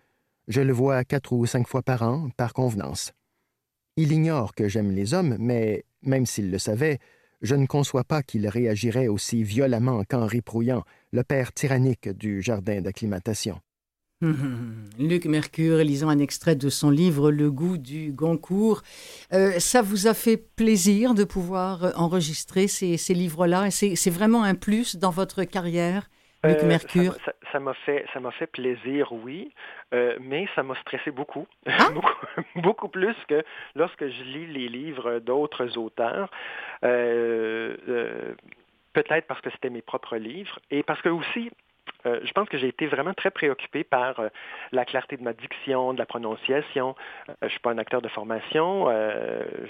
[0.46, 3.12] Je le vois quatre ou cinq fois par an, par convenance.
[4.00, 7.00] Il ignore que j'aime les hommes, mais, même s'il le savait,
[7.42, 12.80] je ne conçois pas qu'il réagirait aussi violemment qu'Henri Prouillant, le père tyrannique du jardin
[12.80, 13.60] d'acclimatation.
[15.00, 18.82] Luc Mercure, lisant un extrait de son livre Le goût du Goncourt.
[19.32, 23.68] Euh, ça vous a fait plaisir de pouvoir enregistrer ces, ces livres-là?
[23.72, 26.08] C'est vraiment un plus dans votre carrière
[26.44, 27.16] Luc euh, Mercure?
[27.52, 29.52] Ça m'a fait, ça fait plaisir, oui,
[29.94, 31.88] euh, mais ça m'a stressé beaucoup, ah!
[32.56, 33.42] beaucoup, plus que
[33.74, 36.30] lorsque je lis les livres d'autres auteurs.
[36.84, 38.34] Euh,
[38.92, 41.50] peut-être parce que c'était mes propres livres et parce que aussi,
[42.04, 44.20] je pense que j'ai été vraiment très préoccupé par
[44.72, 46.94] la clarté de ma diction, de la prononciation.
[47.28, 48.86] je ne suis pas un acteur de formation.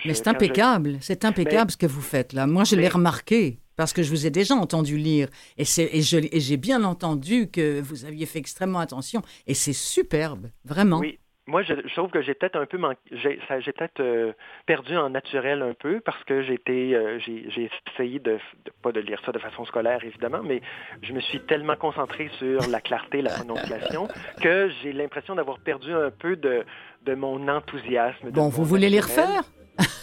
[0.05, 2.47] Mais c'est impeccable, c'est impeccable ce que vous faites là.
[2.47, 6.57] Moi, je l'ai remarqué parce que je vous ai déjà entendu lire et, et j'ai
[6.57, 10.99] bien entendu que vous aviez fait extrêmement attention et c'est superbe, vraiment.
[10.99, 11.19] Oui.
[11.47, 12.79] Moi, je, trouve que j'ai peut-être un peu
[13.11, 13.39] j'ai
[13.73, 14.33] peut-être euh,
[14.67, 18.37] perdu en naturel un peu parce que j'ai euh, j'ai essayé de,
[18.83, 20.61] pas de lire ça de façon scolaire évidemment, mais
[21.01, 24.09] je me suis tellement concentré sur la clarté, la prononciation
[24.43, 26.67] que j'ai l'impression d'avoir perdu un peu de,
[27.07, 28.31] de mon enthousiasme.
[28.31, 29.45] Bon, vous voulez les refaire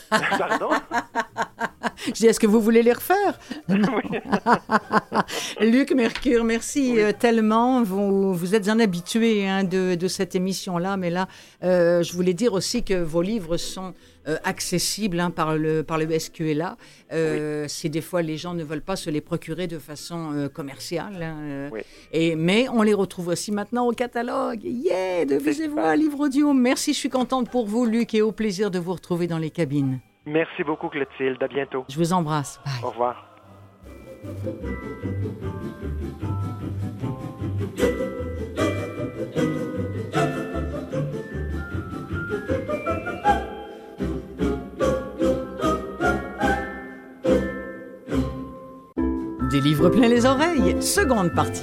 [0.10, 0.70] Pardon?
[2.08, 3.40] Je dis, est-ce que vous voulez les refaire?
[5.60, 7.84] Luc Mercure, merci euh, tellement.
[7.84, 11.28] Vous, vous êtes un habitué hein, de, de, cette émission-là, mais là,
[11.64, 13.94] euh, je voulais dire aussi que vos livres sont
[14.28, 16.78] euh, accessibles hein, par, le, par le SQLA.
[17.12, 21.22] Euh, Si des fois les gens ne veulent pas se les procurer de façon commerciale.
[21.22, 21.70] Hein,
[22.12, 24.64] et, mais on les retrouve aussi maintenant au catalogue.
[24.64, 26.54] Yeah, de Visez-Voix, livre audio.
[26.54, 29.50] Merci, je suis contente pour vous, Luc, et au plaisir de vous retrouver dans les
[29.50, 30.00] cabines.
[30.26, 31.42] Merci beaucoup, Clotilde.
[31.42, 31.86] À bientôt.
[31.90, 32.60] Je vous embrasse.
[32.84, 33.32] Au revoir.
[49.56, 51.62] Des livres plein les oreilles, seconde partie.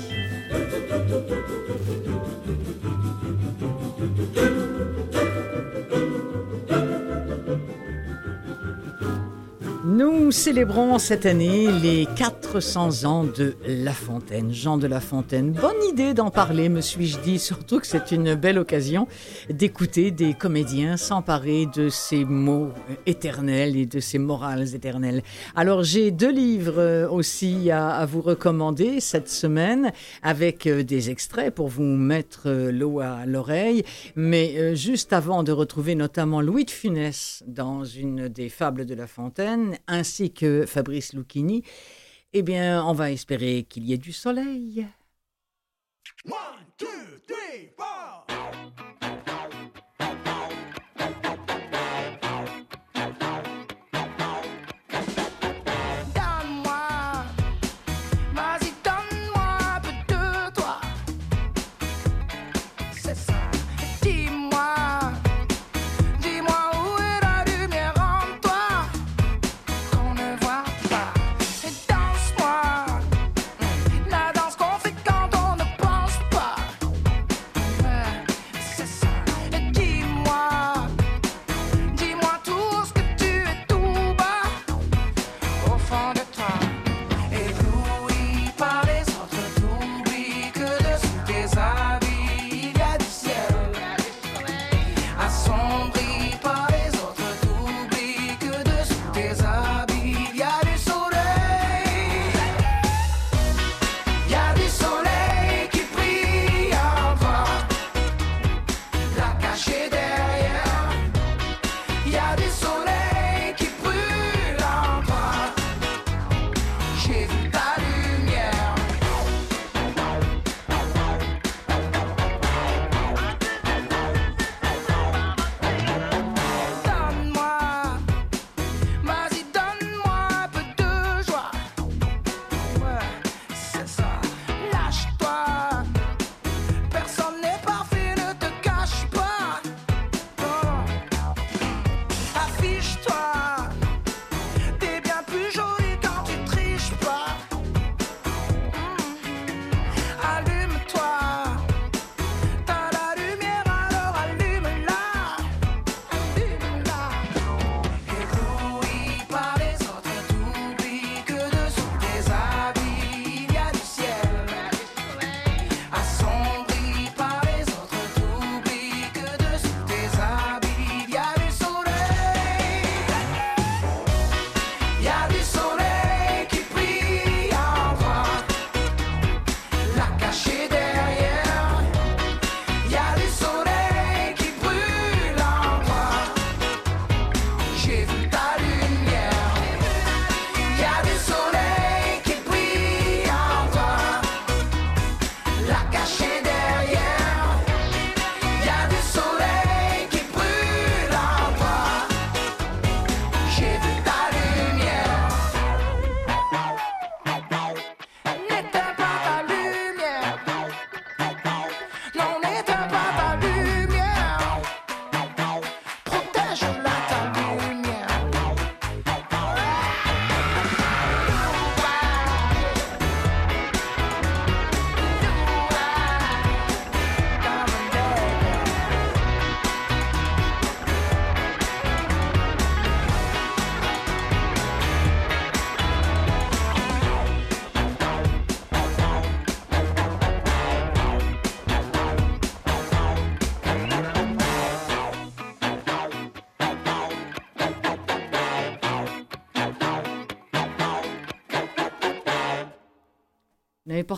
[9.95, 14.51] Nous célébrons cette année les 400 ans de La Fontaine.
[14.51, 18.35] Jean de La Fontaine, bonne idée d'en parler, me suis-je dit, surtout que c'est une
[18.35, 19.07] belle occasion
[19.51, 22.71] d'écouter des comédiens s'emparer de ces mots
[23.05, 25.23] éternels et de ces morales éternelles.
[25.55, 31.55] Alors j'ai deux livres euh, aussi à, vous recommander cette semaine avec euh, des extraits
[31.55, 33.85] pour vous mettre euh, l'eau à l'oreille.
[34.17, 39.07] Mais juste avant de retrouver notamment Louis de Funès dans une des fables de La
[39.07, 41.63] Fontaine, ainsi que Fabrice Lucchini,
[42.33, 44.87] eh bien, on va espérer qu'il y ait du soleil.
[47.63, 48.25] n'avez pas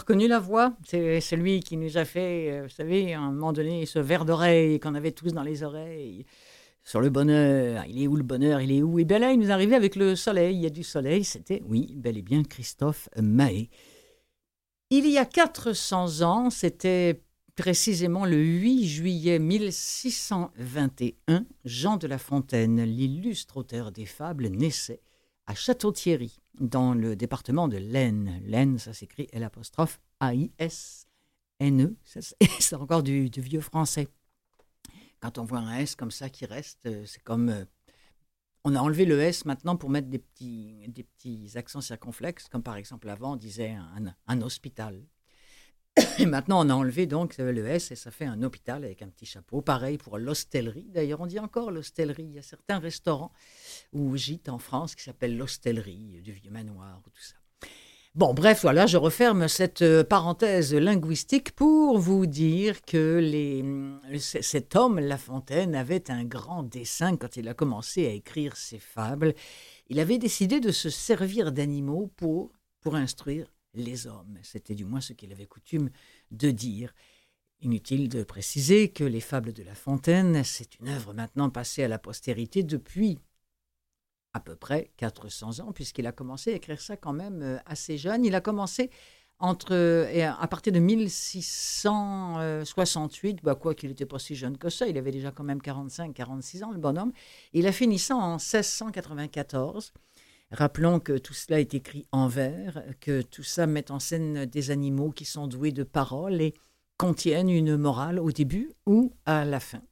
[0.04, 3.54] reconnu la voix C'est celui qui nous a fait, euh, vous savez, à un moment
[3.54, 6.26] donné, ce verre d'oreille qu'on avait tous dans les oreilles.
[6.84, 8.60] Sur le bonheur, il est où le bonheur?
[8.60, 8.98] Il est où?
[8.98, 10.56] Et bien là, il nous arrivait avec le soleil.
[10.56, 11.24] Il y a du soleil.
[11.24, 13.70] C'était, oui, bel et bien Christophe Mahé.
[14.90, 17.22] Il y a 400 ans, c'était
[17.56, 25.00] précisément le 8 juillet 1621, Jean de La Fontaine, l'illustre auteur des fables, naissait
[25.46, 28.40] à Château-Thierry dans le département de l'Aisne.
[28.44, 31.96] L'Aisne, ça s'écrit L apostrophe A-I-S-N-E.
[32.60, 34.08] C'est encore du, vieux français.
[35.20, 37.48] Quand on voit un S comme ça qui reste, euh, c'est comme.
[37.48, 37.64] Euh,
[38.62, 42.62] on a enlevé le S maintenant pour mettre des petits, des petits accents circonflexes, comme
[42.62, 44.40] par exemple avant on disait un, un.
[46.18, 49.08] Et maintenant, on a enlevé donc le S et ça fait un hôpital avec un
[49.08, 49.60] petit chapeau.
[49.62, 50.86] Pareil pour l'hostellerie.
[50.92, 52.24] D'ailleurs, on dit encore l'hostellerie.
[52.24, 53.32] Il y a certains restaurants
[53.92, 57.36] ou gîtes en France qui s'appellent l'hostellerie, du vieux manoir, tout ça.
[58.14, 65.00] Bon, bref, voilà, je referme cette euh, parenthèse linguistique pour vous dire que cet homme,
[65.00, 69.34] La Fontaine, avait un grand dessin quand il a commencé à écrire ses fables.
[69.88, 72.52] Il avait décidé de se servir d'animaux pour,
[72.82, 74.38] pour instruire les hommes.
[74.42, 75.90] C'était du moins ce qu'il avait coutume
[76.30, 76.94] de dire.
[77.60, 81.88] Inutile de préciser que les fables de La Fontaine, c'est une œuvre maintenant passée à
[81.88, 83.20] la postérité depuis
[84.34, 87.96] à peu près 400 ans, puisqu'il a commencé à écrire ça quand même euh, assez
[87.96, 88.24] jeune.
[88.24, 88.90] Il a commencé
[89.38, 89.74] entre,
[90.22, 95.10] à partir de 1668, bah quoi qu'il n'était pas si jeune que ça, il avait
[95.10, 97.12] déjà quand même 45, 46 ans, le bonhomme.
[97.52, 99.92] Il a fini ça en 1694.
[100.54, 104.70] Rappelons que tout cela est écrit en vers, que tout ça met en scène des
[104.70, 106.54] animaux qui sont doués de paroles et
[106.96, 109.82] contiennent une morale au début ou à la fin.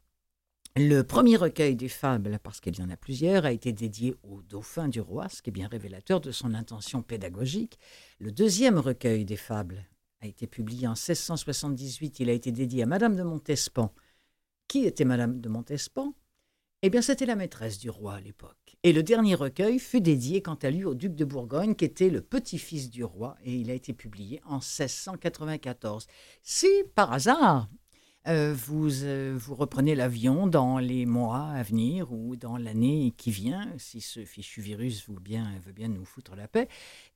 [0.77, 4.41] Le premier recueil des fables, parce qu'il y en a plusieurs, a été dédié au
[4.43, 7.77] dauphin du roi, ce qui est bien révélateur de son intention pédagogique.
[8.21, 9.85] Le deuxième recueil des fables
[10.21, 12.21] a été publié en 1678.
[12.21, 13.93] Il a été dédié à Madame de Montespan.
[14.69, 16.15] Qui était Madame de Montespan?
[16.83, 18.77] Eh bien, c'était la maîtresse du roi à l'époque.
[18.83, 22.11] Et le dernier recueil fut dédié, quant à lui, au duc de Bourgogne, qui était
[22.11, 26.09] le petit-fils du roi, et il a été publié en 1694.
[26.43, 26.67] Si,
[26.97, 27.69] par hasard,
[28.27, 33.31] euh, vous, euh, vous reprenez l'avion dans les mois à venir ou dans l'année qui
[33.31, 36.69] vient, si ce fichu virus veut bien, veut bien nous foutre la paix,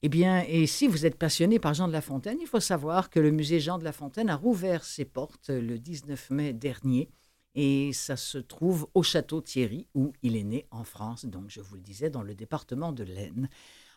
[0.03, 3.11] eh bien, et si vous êtes passionné par Jean de La Fontaine, il faut savoir
[3.11, 7.09] que le musée Jean de La Fontaine a rouvert ses portes le 19 mai dernier
[7.57, 11.61] et ça se trouve au château Thierry, où il est né en France, donc je
[11.61, 13.49] vous le disais, dans le département de l'Aisne.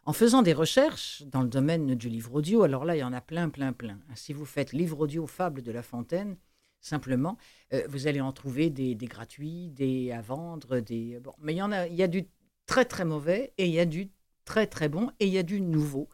[0.05, 3.13] En faisant des recherches dans le domaine du livre audio, alors là, il y en
[3.13, 3.99] a plein, plein, plein.
[4.15, 6.37] Si vous faites livre audio Fable de La Fontaine,
[6.79, 7.37] simplement,
[7.73, 11.19] euh, vous allez en trouver des, gratuits, des à vendre, des...
[11.19, 12.27] Bon, mais il y en a, il y a du
[12.65, 14.09] très, très mauvais et il y a du
[14.45, 16.07] très, très bon et il y a du nouveau.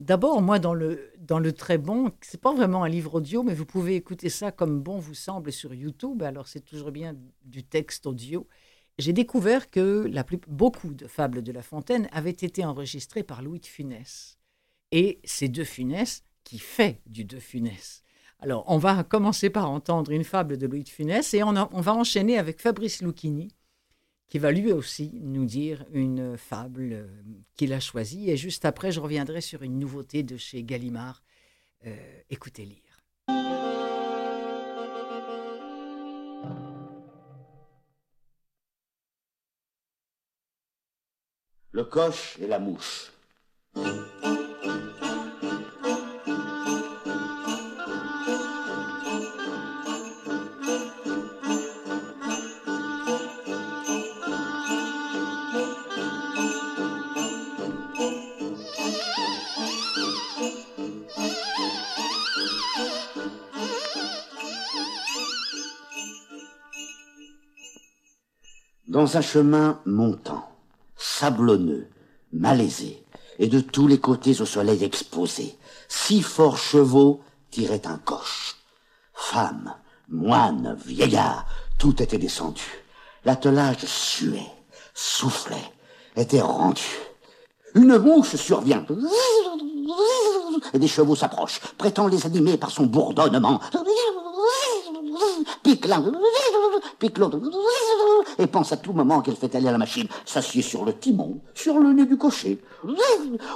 [0.00, 3.52] D'abord, moi, dans le, dans le très bon, c'est pas vraiment un livre audio, mais
[3.52, 6.22] vous pouvez écouter ça comme bon vous semble sur YouTube.
[6.22, 8.48] Alors, c'est toujours bien du texte audio.
[8.96, 13.42] J'ai découvert que la plus, beaucoup de fables de La Fontaine avaient été enregistrées par
[13.42, 14.38] Louis de Funès.
[14.90, 18.02] Et c'est De Funès qui fait du De Funès.
[18.38, 21.80] Alors, on va commencer par entendre une fable de Louis de Funès et on, on
[21.82, 23.48] va enchaîner avec Fabrice Lucchini
[24.30, 27.06] qui va lui aussi nous dire une fable euh,
[27.56, 28.30] qu'il a choisie.
[28.30, 31.22] Et juste après, je reviendrai sur une nouveauté de chez Gallimard.
[31.84, 31.96] Euh,
[32.30, 32.76] écoutez lire.
[41.72, 43.12] Le coche et la mouche.
[68.90, 70.48] Dans un chemin montant,
[70.96, 71.86] sablonneux,
[72.32, 73.06] malaisé,
[73.38, 75.56] et de tous les côtés au soleil exposé,
[75.88, 77.20] six forts chevaux
[77.52, 78.56] tiraient un coche.
[79.14, 79.76] Femmes,
[80.08, 81.46] moines, vieillards,
[81.78, 82.64] tout était descendu.
[83.24, 84.50] L'attelage suait,
[84.92, 85.72] soufflait,
[86.16, 86.82] était rendu.
[87.76, 88.84] Une mouche survient.
[90.74, 93.60] Et des chevaux s'approchent, prétend les animer par son bourdonnement
[95.62, 96.04] pique l'un,
[96.98, 97.38] pique l'autre,
[98.38, 101.78] et pense à tout moment qu'elle fait aller la machine, s'assied sur le timon, sur
[101.78, 102.60] le nez du cocher.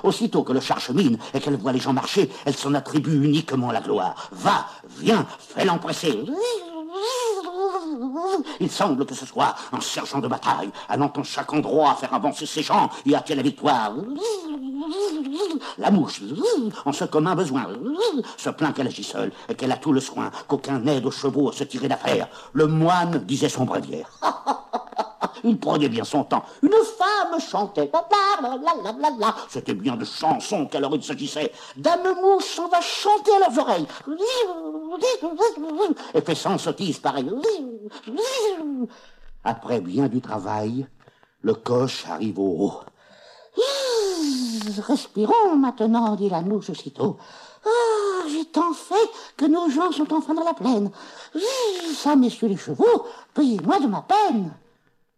[0.02, 3.72] Aussitôt que le char chemine et qu'elle voit les gens marcher, elle s'en attribue uniquement
[3.72, 4.30] la gloire.
[4.32, 4.66] Va,
[5.00, 6.18] viens, fais l'empresser.
[8.60, 12.46] Il semble que ce soit un sergent de bataille, allant en chaque endroit faire avancer
[12.46, 13.92] ses gens et attirer la victoire.
[15.78, 16.20] La mouche,
[16.84, 17.66] en ce commun besoin,
[18.36, 21.48] se plaint qu'elle agit seule et qu'elle a tout le soin, qu'aucun aide aux chevaux
[21.48, 22.28] à se tirer d'affaire.
[22.52, 24.10] Le moine disait son bréviaire.
[25.42, 26.44] Il prenait bien son temps.
[26.62, 27.90] Une femme chantait.
[29.48, 31.52] C'était bien de chansons qu'à il s'agissait.
[31.76, 33.86] Dame Mouche, on va chanter à leurs oreilles.
[36.14, 37.30] Et fait sans sottise pareil.
[39.42, 40.86] Après bien du travail,
[41.42, 42.80] le coche arrive au haut.
[44.86, 47.18] Respirons maintenant, dit la mouche aussitôt.
[47.64, 50.90] Ah, j'ai tant fait que nos gens sont enfin dans la plaine.
[51.94, 54.52] Ça, messieurs les chevaux, payez-moi de ma peine.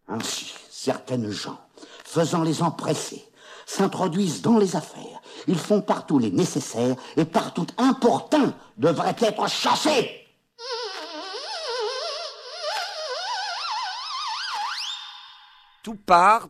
[0.09, 1.59] Ainsi, certaines gens,
[2.05, 3.25] faisant les empresser,
[3.67, 5.21] s'introduisent dans les affaires.
[5.49, 10.11] Ils font partout les nécessaires et partout importuns devraient être chassés.
[15.83, 16.49] Tout part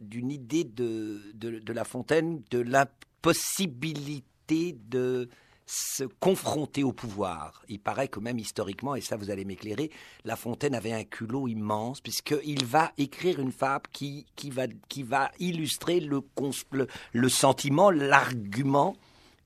[0.00, 5.28] d'une idée de, de, La Fontaine de l'impossibilité de
[5.66, 7.62] se confronter au pouvoir.
[7.68, 9.90] Il paraît que même historiquement, et ça vous allez m'éclairer,
[10.24, 16.22] La Fontaine avait un culot immense, puisqu'il va écrire une fable qui, va, illustrer le,
[16.72, 18.96] le, le sentiment, l'argument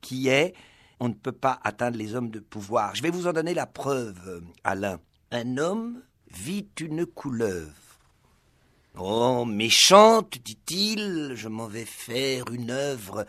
[0.01, 0.53] qui est
[0.99, 2.93] on ne peut pas atteindre les hommes de pouvoir.
[2.95, 4.99] Je vais vous en donner la preuve, Alain.
[5.31, 7.71] Un homme vit une couleuvre.
[8.97, 13.25] Oh, méchante, dit-il, je m'en vais faire une œuvre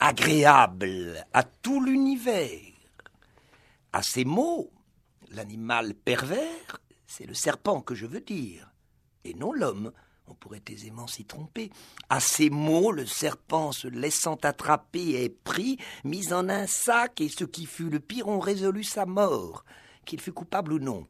[0.00, 2.58] agréable à tout l'univers.
[3.92, 4.72] À ces mots,
[5.30, 8.72] l'animal pervers, c'est le serpent que je veux dire,
[9.24, 9.92] et non l'homme.
[10.26, 11.70] On pourrait aisément s'y tromper.
[12.08, 17.28] À ces mots, le serpent, se laissant attraper, est pris, mis en un sac, et
[17.28, 19.64] ce qui fut le pire, on résolut sa mort,
[20.06, 21.06] qu'il fût coupable ou non.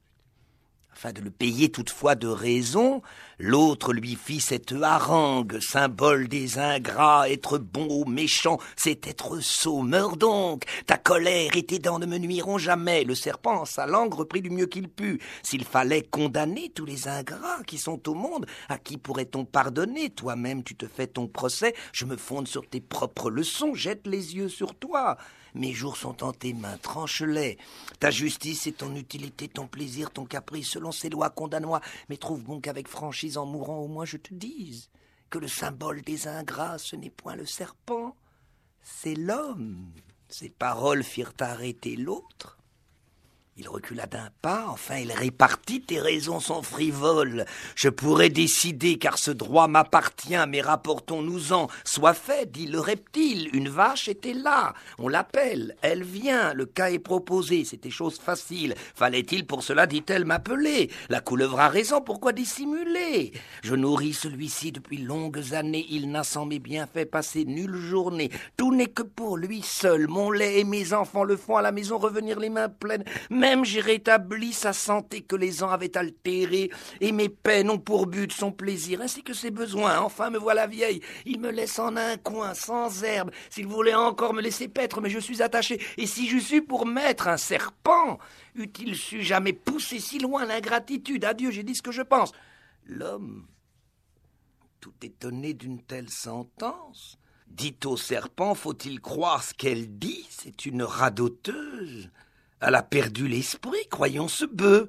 [1.03, 3.01] Afin de le payer toutefois de raison,
[3.39, 9.81] l'autre lui fit cette harangue, symbole des ingrats, être bon ou méchant, c'est être sot,
[9.81, 14.13] meurs donc, ta colère et tes dents ne me nuiront jamais, le serpent, sa langue,
[14.13, 18.45] reprit du mieux qu'il put, s'il fallait condamner tous les ingrats qui sont au monde,
[18.69, 22.83] à qui pourrait-on pardonner, toi-même tu te fais ton procès, je me fonde sur tes
[22.83, 25.17] propres leçons, jette les yeux sur toi,
[25.55, 27.59] mes jours sont en tes mains, tranche-les.
[27.99, 31.81] Ta justice et ton utilité, ton plaisir, ton caprice, selon ces lois, condamne-moi.
[32.09, 34.91] Mais trouve bon qu'avec franchise, en mourant, au moins je te dise
[35.29, 38.17] que le symbole des ingrats, ce n'est point le serpent,
[38.83, 39.93] c'est l'homme.
[40.29, 42.60] Ces paroles firent arrêter l'autre.
[43.57, 47.45] Il recula d'un pas, enfin il répartit, tes raisons sont frivoles.
[47.75, 51.67] Je pourrais décider, car ce droit m'appartient, mais rapportons-nous-en.
[51.85, 54.73] Soit fait, dit le reptile, une vache était là.
[54.99, 58.75] On l'appelle, elle vient, le cas est proposé, c'était chose facile.
[58.95, 60.91] Fallait-il pour cela, dit-elle, m'appeler?
[61.11, 63.33] La couleuvre a raison, pourquoi dissimuler?
[63.63, 68.31] Je nourris celui-ci depuis longues années, il n'a sans mes bienfaits passé nulle journée.
[68.57, 71.73] Tout n'est que pour lui seul, mon lait et mes enfants le font à la
[71.73, 73.05] maison revenir les mains pleines.
[73.41, 76.71] Même j'ai rétabli sa santé que les ans avaient altérée,
[77.01, 79.99] et mes peines ont pour but son plaisir, ainsi que ses besoins.
[80.01, 81.01] Enfin, me voilà vieille.
[81.25, 83.31] Il me laisse en un coin, sans herbe.
[83.49, 85.81] S'il voulait encore me laisser paître, mais je suis attaché.
[85.97, 88.19] Et si je suis pour mettre un serpent,
[88.57, 91.25] eût-il su jamais pousser si loin l'ingratitude?
[91.25, 92.33] Adieu, j'ai dit ce que je pense.
[92.85, 93.47] L'homme,
[94.83, 97.17] tout étonné d'une telle sentence,
[97.47, 100.27] dit au serpent, faut-il croire ce qu'elle dit?
[100.29, 102.11] C'est une radoteuse.
[102.61, 104.89] Elle a perdu l'esprit, croyons ce bœuf.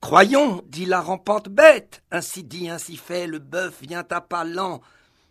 [0.00, 2.02] Croyons, dit la rampante bête.
[2.10, 4.82] Ainsi dit, ainsi fait, le bœuf vient à pas lents.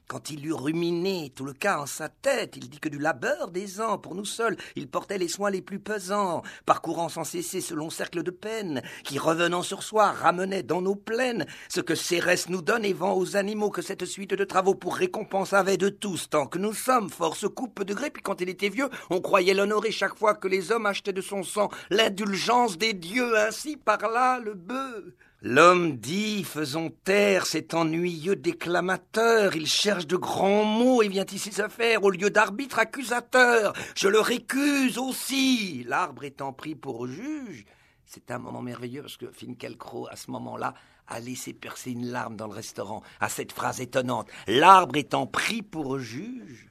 [0.08, 3.50] Quand il eut ruminé tout le cas en sa tête, il dit que du labeur
[3.50, 7.60] des ans, pour nous seuls, il portait les soins les plus pesants, parcourant sans cesser
[7.60, 11.96] ce long cercle de peine, qui, revenant sur soi, ramenait dans nos plaines ce que
[11.96, 15.78] Cérès nous donne et vend aux animaux que cette suite de travaux pour récompense avait
[15.78, 18.90] de tous, tant que nous sommes, force coupe de gré, puis quand il était vieux,
[19.10, 23.36] on croyait l'honorer chaque fois que les hommes achetaient de son sang l'indulgence des dieux,
[23.40, 25.04] ainsi par là le bœuf.
[25.42, 31.52] L'homme dit, faisons taire cet ennuyeux déclamateur, il cherche de grands mots et vient ici
[31.52, 33.74] se faire au lieu d'arbitre accusateur.
[33.96, 35.84] Je le récuse aussi.
[35.84, 37.66] L'arbre étant pris pour juge,
[38.06, 40.74] c'est un moment merveilleux parce que Finkielkraut, à ce moment-là,
[41.08, 44.30] a laissé percer une larme dans le restaurant à cette phrase étonnante.
[44.48, 46.70] L'arbre étant pris pour juge,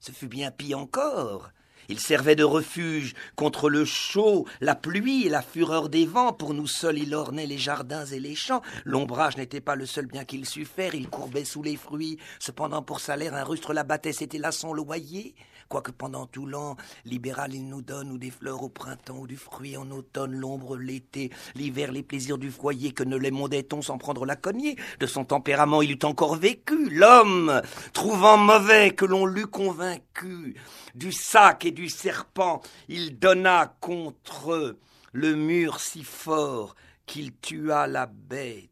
[0.00, 1.50] ce fut bien pis encore.
[1.88, 6.32] Il servait de refuge contre le chaud, la pluie et la fureur des vents.
[6.32, 8.62] Pour nous seuls, il ornait les jardins et les champs.
[8.84, 10.94] L'ombrage n'était pas le seul bien qu'il sût faire.
[10.94, 12.18] Il courbait sous les fruits.
[12.38, 14.12] Cependant, pour salaire, un rustre l'abattait.
[14.12, 15.34] C'était là son loyer.
[15.68, 19.36] Quoique pendant tout l'an, libéral, il nous donne ou des fleurs au printemps ou du
[19.36, 23.98] fruit en automne, l'ombre l'été, l'hiver, les plaisirs du foyer, que ne les mondait-on sans
[23.98, 26.90] prendre la cognée De son tempérament, il eût encore vécu.
[26.90, 27.62] L'homme,
[27.92, 30.56] trouvant mauvais que l'on l'eût convaincu,
[30.94, 34.76] du sac et du serpent, il donna contre
[35.12, 36.74] le mur si fort
[37.06, 38.70] qu'il tua la bête.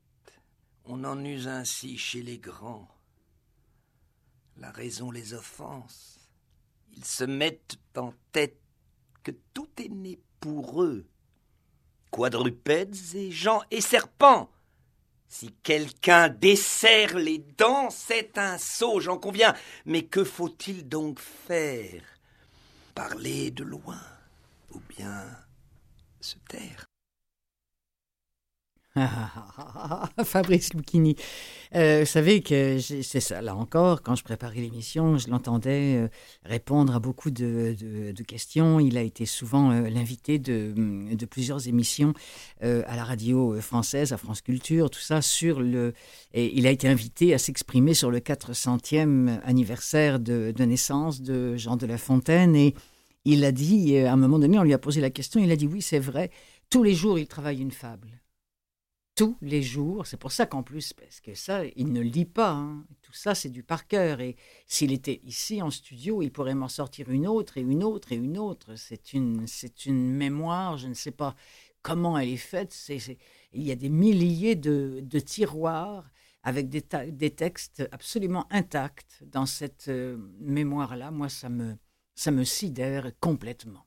[0.85, 2.89] On en use ainsi chez les grands.
[4.57, 6.12] La raison les offense.
[6.97, 8.59] Ils se mettent en tête
[9.23, 11.07] que tout est né pour eux.
[12.11, 14.51] Quadrupèdes et gens et serpents.
[15.29, 19.55] Si quelqu'un desserre les dents, c'est un sot, j'en conviens.
[19.87, 22.03] Mais que faut-il donc faire?
[22.95, 24.03] Parler de loin
[24.71, 25.25] ou bien
[26.21, 26.85] se taire?
[30.25, 31.17] Fabrice Lucchini.
[31.75, 36.09] Euh, vous savez que c'est ça, là encore, quand je préparais l'émission, je l'entendais euh,
[36.45, 37.75] répondre à beaucoup de,
[38.29, 38.81] questions.
[38.81, 40.75] Il a été souvent euh, l'invité de,
[41.15, 42.13] de, plusieurs émissions
[42.61, 45.95] à la radio française, à France Culture, tout ça sur le...
[46.35, 51.77] Et il a été invité à s'exprimer sur le 400e anniversaire de, naissance de Jean
[51.77, 52.55] de La Fontaine.
[52.55, 52.75] Et
[53.25, 55.57] il a dit, à un moment donné, on lui a posé la question, il a
[55.57, 56.31] dit oui, c'est vrai,
[56.69, 58.22] tous les jours il travaille une fable
[59.15, 60.07] tous les jours.
[60.07, 62.53] C'est pour ça qu'en plus, parce que ça, il ne lit pas.
[62.53, 62.85] Hein.
[63.03, 64.21] Tout ça, c'est du par cœur.
[64.21, 64.37] Et
[64.67, 68.17] s'il était ici en studio, il pourrait m'en sortir une autre et une autre et
[68.17, 68.75] une autre.
[68.77, 71.35] C'est une, c'est une mémoire, je ne sais pas
[71.83, 72.77] comment elle est faite.
[73.53, 76.11] Il y a des milliers de, tiroirs
[76.43, 81.13] avec des, des, textes absolument intacts dans cette euh, mémoire-là.
[81.13, 81.77] Moi, ça me,
[82.15, 83.87] ça me sidère complètement.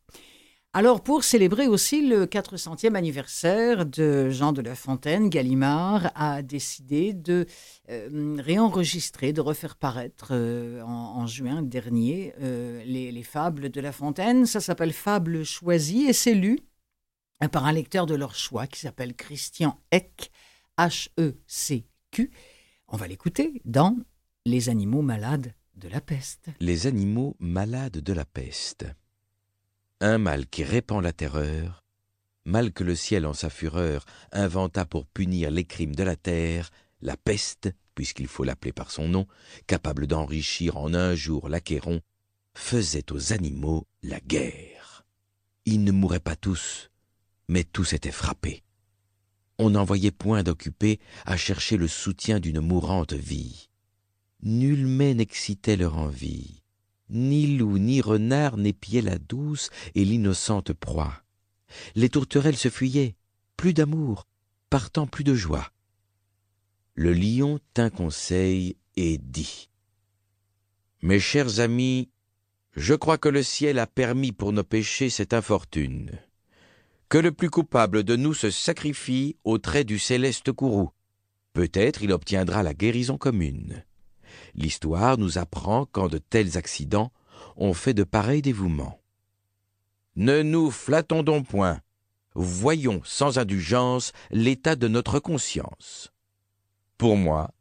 [0.78, 7.14] Alors, pour célébrer aussi le 400e anniversaire de Jean de La Fontaine, Gallimard a décidé
[7.14, 7.46] de
[7.90, 14.46] euh, réenregistrer, de refaire paraître euh, en, juin dernier euh, les, fables de La Fontaine.
[14.46, 16.60] Ça s'appelle Fables choisies et c'est lu
[17.54, 20.30] par un lecteur de leur choix qui s'appelle Christian Eck,
[20.78, 22.32] H-E-C-Q.
[22.90, 23.96] On va l'écouter dans
[24.46, 26.50] Les animaux malades de la peste.
[26.60, 28.86] Les animaux malades de la peste
[30.02, 31.84] un mal qui répand la terreur,
[32.46, 36.70] mal que le ciel en sa fureur inventa pour punir les crimes de la terre,
[37.02, 39.26] la peste, puisqu'il faut l'appeler par son nom,
[39.68, 42.02] capable d'enrichir en un jour l'Achéron,
[42.54, 45.06] faisait aux animaux la guerre.
[45.66, 46.92] Ils ne mouraient pas tous,
[47.48, 48.64] mais tous étaient frappés.
[49.58, 53.70] On n'en voyait point d'occupés à chercher le soutien d'une mourante vie.
[54.44, 56.65] Nul mais n'excitait leur envie.
[57.10, 61.24] Ni loup ni renard n'épiaient la douce et l'innocente proie.
[61.96, 63.16] Les tourterelles se fuyaient,
[63.58, 64.28] plus d'amour,
[64.70, 65.72] partant plus de joie.
[66.94, 69.70] Le lion tint conseil et dit
[71.02, 72.10] Mes chers amis,
[72.76, 76.12] je crois que le ciel a permis pour nos péchés cette infortune.
[77.08, 80.92] Que le plus coupable de nous se sacrifie au trait du céleste courroux.
[81.54, 83.85] Peut-être il obtiendra la guérison commune.
[84.56, 87.12] L'histoire nous apprend quand de tels accidents
[87.58, 89.00] ont fait de pareils dévouements.
[90.16, 91.82] Ne nous flattons donc point.
[92.34, 96.12] Voyons sans indulgence l'état de notre conscience.
[96.98, 97.54] Pour moi,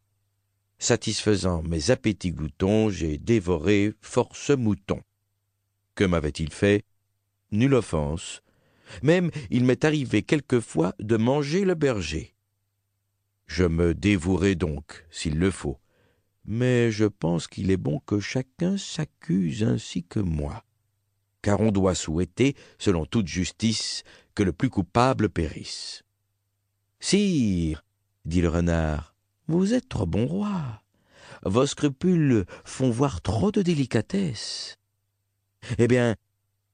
[0.78, 5.02] satisfaisant mes appétits gloutons, j'ai dévoré force moutons.
[5.94, 6.84] Que m'avait-il fait?
[7.50, 8.42] Nulle offense.
[9.02, 12.34] Même il m'est arrivé quelquefois de manger le berger.
[13.46, 15.78] Je me dévouerai donc, s'il le faut,
[16.44, 20.64] mais je pense qu'il est bon que chacun s'accuse ainsi que moi,
[21.42, 26.04] car on doit souhaiter, selon toute justice, que le plus coupable périsse.
[27.00, 27.84] Sire,
[28.24, 29.14] dit le renard,
[29.46, 30.82] vous êtes trop bon roi.
[31.44, 34.78] Vos scrupules font voir trop de délicatesse.
[35.78, 36.16] Eh bien,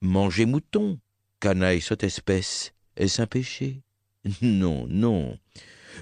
[0.00, 0.98] mangez mouton,
[1.40, 3.82] canaille sotte espèce, est-ce un péché?
[4.42, 5.38] Non, non.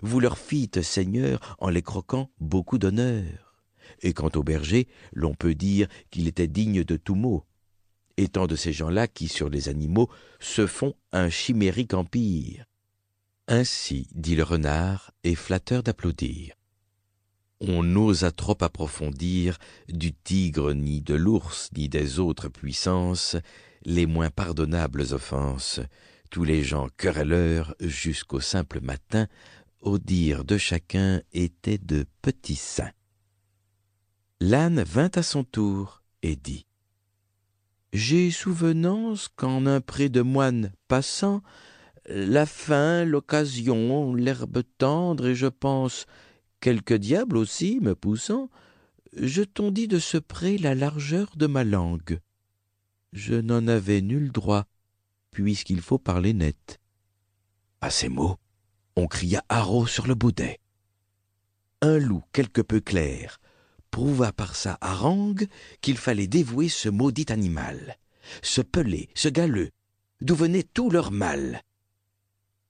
[0.03, 3.48] Vous leur fîtes, Seigneur, en les croquant, beaucoup d'honneur.
[4.03, 7.45] Et quant au berger, l'on peut dire qu'il était digne de tout mot,
[8.17, 10.09] étant de ces gens-là qui, sur les animaux,
[10.41, 12.65] se font un chimérique empire.
[13.47, 16.55] Ainsi, dit le renard, est flatteur d'applaudir.
[17.61, 19.59] On n'osa trop approfondir
[19.89, 23.37] du tigre ni de l'ours ni des autres puissances
[23.85, 25.81] les moins pardonnables offenses.
[26.31, 29.27] Tous les gens querelleurs jusqu'au simple matin,
[29.81, 32.93] au dire de chacun, étaient de petits saints.
[34.41, 36.65] L'âne vint à son tour et dit
[37.93, 41.43] J'ai souvenance qu'en un pré de moine passant,
[42.09, 46.07] la faim, l'occasion, l'herbe tendre, et je pense
[46.61, 48.49] quelque diable aussi me poussant,
[49.17, 52.21] je tondis de ce pré la largeur de ma langue.
[53.13, 54.67] Je n'en avais nul droit,
[55.33, 56.79] puisqu'il faut parler net.
[57.81, 58.37] À ces mots,
[58.95, 60.61] on cria haro sur le baudet.
[61.83, 63.41] Un loup quelque peu clair,
[63.91, 65.47] prouva par sa harangue
[65.81, 67.99] qu'il fallait dévouer ce maudit animal,
[68.43, 69.71] ce pelé, ce galeux,
[70.21, 71.63] d'où venait tout leur mal.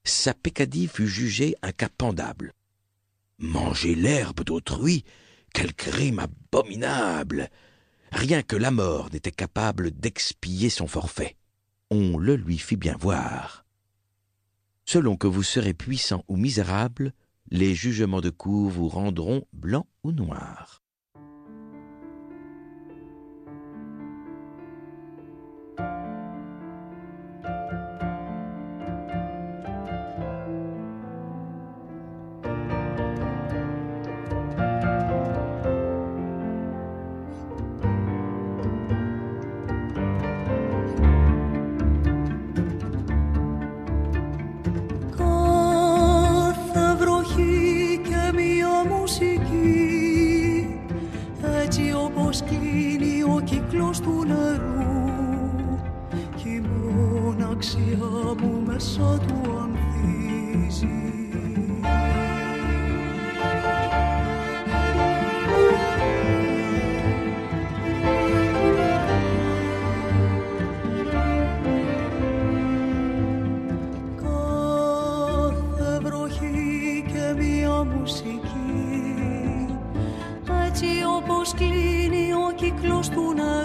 [0.03, 2.53] Sa pécadille fut jugée incapendable.
[3.37, 5.03] Manger l'herbe d'autrui,
[5.53, 7.49] quel crime abominable
[8.11, 11.35] Rien que la mort n'était capable d'expier son forfait.
[11.91, 13.65] On le lui fit bien voir.
[14.85, 17.13] Selon que vous serez puissant ou misérable,
[17.51, 20.83] les jugements de cour vous rendront blanc ou noir.
[54.01, 55.77] του νερού.
[56.35, 57.97] Και η μοναξιά
[58.41, 60.87] μου μέσα του ανθίζει.
[77.99, 79.67] Μουσική.
[80.65, 80.85] Έτσι
[81.17, 83.58] όπως κλείνει ο κύκλος του νερού.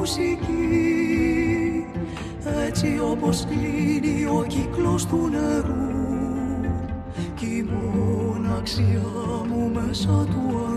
[0.00, 1.86] μουσική.
[2.66, 5.90] Έτσι όπως κλείνει ο κύκλος του νερού
[7.34, 9.02] και η μοναξιά
[9.48, 10.69] μου μέσα του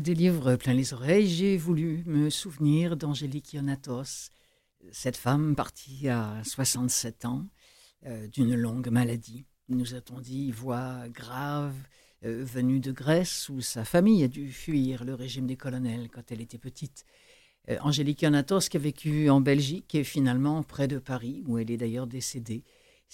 [0.00, 4.30] des livres plein les oreilles, j'ai voulu me souvenir d'Angélique Ionatos,
[4.90, 7.46] cette femme partie à 67 ans
[8.06, 9.44] euh, d'une longue maladie.
[9.68, 11.74] Nous a-t-on dit voix grave,
[12.24, 16.32] euh, venue de Grèce, où sa famille a dû fuir le régime des colonels quand
[16.32, 17.04] elle était petite.
[17.68, 21.70] Euh, Angélique Ionatos qui a vécu en Belgique et finalement près de Paris, où elle
[21.70, 22.64] est d'ailleurs décédée.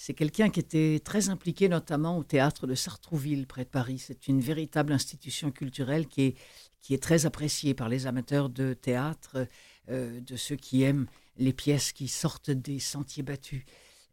[0.03, 3.99] C'est quelqu'un qui était très impliqué notamment au théâtre de Sartrouville, près de Paris.
[3.99, 6.37] C'est une véritable institution culturelle qui est,
[6.79, 9.45] qui est très appréciée par les amateurs de théâtre,
[9.91, 11.05] euh, de ceux qui aiment
[11.37, 13.63] les pièces qui sortent des sentiers battus.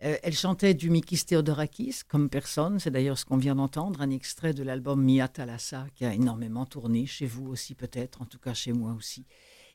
[0.04, 4.10] Euh, elle chantait du Mikis Theodorakis comme personne, c'est d'ailleurs ce qu'on vient d'entendre, un
[4.10, 8.38] extrait de l'album Mia Thalassa qui a énormément tourné, chez vous aussi peut-être, en tout
[8.38, 9.24] cas chez moi aussi.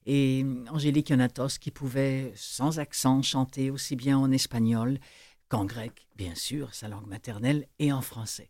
[0.05, 4.99] Et Angélique Ionatos qui pouvait sans accent chanter aussi bien en espagnol
[5.53, 8.49] en grec, bien sûr, sa langue maternelle, et en français.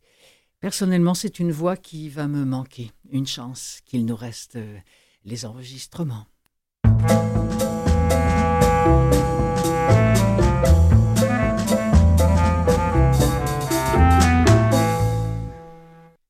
[0.59, 2.91] Personnellement, c'est une voix qui va me manquer.
[3.09, 4.77] Une chance qu'il nous reste euh,
[5.25, 6.25] les enregistrements.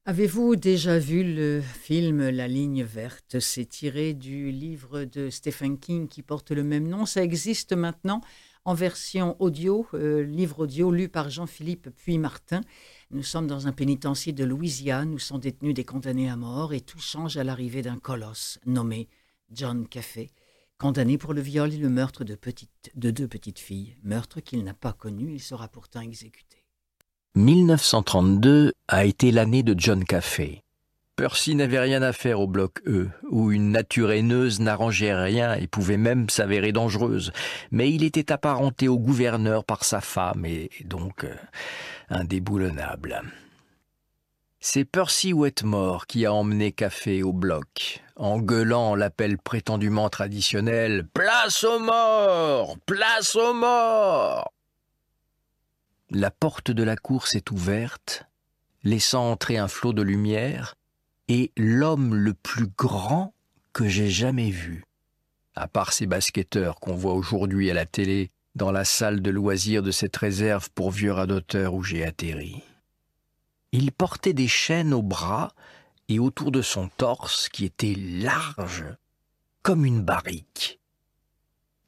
[0.06, 3.40] Avez-vous déjà vu le film La ligne verte?
[3.40, 7.06] C'est tiré du livre de Stephen King qui porte le même nom.
[7.06, 8.22] Ça existe maintenant
[8.66, 12.62] en version audio, euh, livre audio lu par Jean-Philippe Puy-Martin.
[13.12, 16.82] Nous sommes dans un pénitencier de Louisiane où sont détenus des condamnés à mort et
[16.82, 19.10] tout change à l'arrivée d'un colosse nommé
[19.52, 20.32] John Café,
[20.78, 22.38] condamné pour le viol et le meurtre de,
[22.96, 26.64] de deux petites filles, meurtre qu'il n'a pas connu, il sera pourtant exécuté.
[27.36, 30.63] 1932 a été l'année de John Café.
[31.16, 35.68] Percy n'avait rien à faire au bloc E, où une nature haineuse n'arrangeait rien et
[35.68, 37.32] pouvait même s'avérer dangereuse,
[37.70, 41.36] mais il était apparenté au gouverneur par sa femme et donc euh,
[42.10, 43.22] indéboulonnable.
[44.60, 51.64] C'est Percy Wetmore qui a emmené Café au bloc, en gueulant l'appel prétendument traditionnel Place
[51.64, 52.76] aux morts!
[52.88, 54.52] Place aux morts!
[56.10, 58.26] La porte de la cour s'est ouverte,
[58.84, 60.76] laissant entrer un flot de lumière,
[61.28, 63.34] et l'homme le plus grand
[63.72, 64.84] que j'ai jamais vu,
[65.56, 69.82] à part ces basketteurs qu'on voit aujourd'hui à la télé dans la salle de loisirs
[69.82, 72.62] de cette réserve pour vieux radoteurs où j'ai atterri.
[73.72, 75.54] Il portait des chaînes aux bras
[76.08, 78.86] et autour de son torse qui était large
[79.64, 80.80] comme une barrique.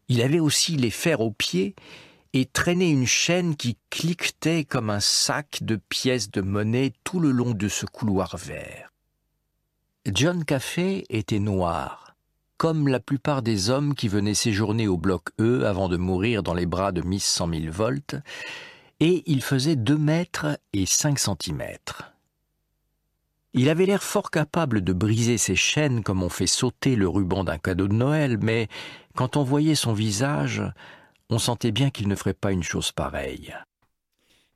[0.07, 1.75] Il avait aussi les fers aux pieds
[2.33, 7.31] et traînait une chaîne qui cliquetait comme un sac de pièces de monnaie tout le
[7.31, 8.94] long de ce couloir vert.
[10.14, 12.16] John Café était noir,
[12.58, 16.53] comme la plupart des hommes qui venaient séjourner au bloc E avant de mourir dans
[16.53, 18.16] les bras de Miss 100 000 volts,
[18.99, 22.14] et il faisait deux mètres et cinq centimètres.
[23.56, 27.43] Il avait l'air fort capable de briser ses chaînes comme on fait sauter le ruban
[27.43, 28.68] d'un cadeau de Noël, mais
[29.16, 30.62] quand on voyait son visage,
[31.32, 33.56] on sentait bien qu'il ne ferait pas une chose pareille.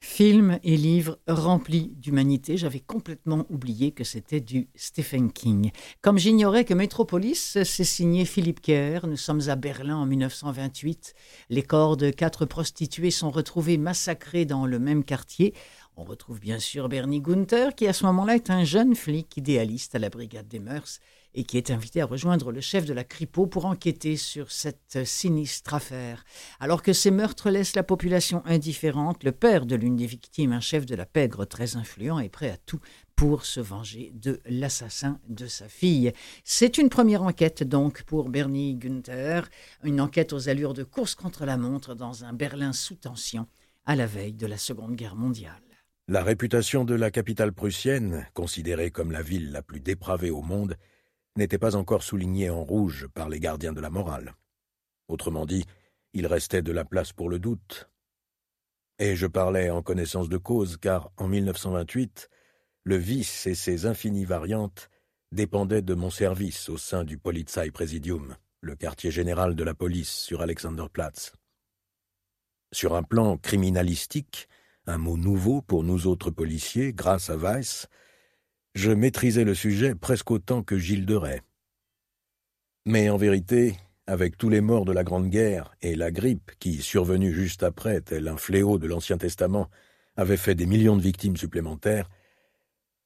[0.02, 2.56] Films et livres remplis d'humanité.
[2.56, 5.72] J'avais complètement oublié que c'était du Stephen King.
[6.02, 9.08] Comme j'ignorais que Metropolis, c'est signé Philippe Kerr.
[9.08, 11.14] Nous sommes à Berlin en 1928.
[11.50, 15.54] Les corps de quatre prostituées sont retrouvés massacrés dans le même quartier.
[15.98, 19.96] On retrouve bien sûr Bernie Gunther, qui à ce moment-là est un jeune flic idéaliste
[19.96, 21.02] à la brigade des mœurs
[21.34, 25.06] et qui est invité à rejoindre le chef de la Cripo pour enquêter sur cette
[25.06, 26.24] sinistre affaire.
[26.60, 30.60] Alors que ces meurtres laissent la population indifférente, le père de l'une des victimes, un
[30.60, 32.80] chef de la pègre très influent, est prêt à tout
[33.16, 36.14] pour se venger de l'assassin de sa fille.
[36.44, 39.50] C'est une première enquête donc pour Bernie Günther,
[39.84, 43.46] une enquête aux allures de course contre la montre dans un Berlin sous tension
[43.86, 45.62] à la veille de la Seconde Guerre mondiale.
[46.08, 50.76] La réputation de la capitale prussienne, considérée comme la ville la plus dépravée au monde,
[51.40, 54.36] n'était pas encore souligné en rouge par les gardiens de la morale.
[55.08, 55.66] Autrement dit,
[56.14, 57.90] il restait de la place pour le doute.
[59.00, 62.30] Et je parlais en connaissance de cause, car en 1928,
[62.84, 64.90] le vice et ses infinies variantes
[65.32, 70.12] dépendaient de mon service au sein du Polizei Presidium, le quartier général de la police
[70.12, 71.34] sur Alexanderplatz.
[72.72, 74.50] Sur un plan criminalistique,
[74.86, 77.88] un mot nouveau pour nous autres policiers, grâce à Weiss,
[78.80, 81.42] je maîtrisais le sujet presque autant que Gilles de Rais.
[82.86, 83.76] Mais en vérité,
[84.08, 88.00] avec tous les morts de la Grande Guerre et la grippe qui, survenue juste après,
[88.00, 89.70] tel un fléau de l'Ancien Testament,
[90.16, 92.10] avait fait des millions de victimes supplémentaires,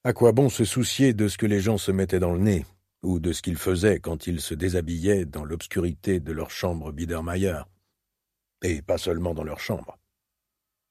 [0.04, 2.66] à quoi bon se soucier de ce que les gens se mettaient dans le nez,
[3.02, 7.62] ou de ce qu'ils faisaient quand ils se déshabillaient dans l'obscurité de leur chambre Biedermeier?
[8.62, 9.98] Et pas seulement dans leur chambre.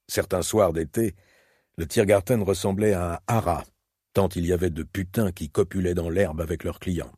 [0.09, 1.15] Certains soirs d'été,
[1.79, 3.65] le Tiergarten ressemblait à un haras,
[4.13, 7.13] tant il y avait de putains qui copulaient dans l'herbe avec leurs clients.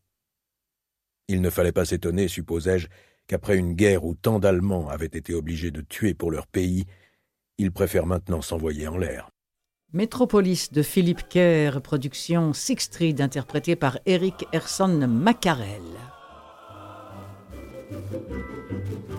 [1.29, 2.89] Il ne fallait pas s'étonner, supposais-je,
[3.27, 6.85] qu'après une guerre où tant d'Allemands avaient été obligés de tuer pour leur pays,
[7.59, 9.31] ils préfèrent maintenant s'envoyer en l'air.
[9.93, 15.83] Métropolis de Philippe Kerr, production Six Street, interprétée par Eric Erson Macarel.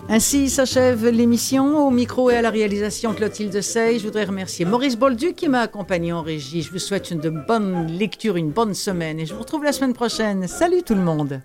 [0.08, 1.86] Ainsi s'achève l'émission.
[1.86, 3.98] Au micro et à la réalisation Clotilde Sey.
[3.98, 6.62] Je voudrais remercier Maurice Boldu qui m'a accompagné en régie.
[6.62, 9.94] Je vous souhaite une bonne lecture, une bonne semaine et je vous retrouve la semaine
[9.94, 10.46] prochaine.
[10.46, 11.40] Salut tout le monde.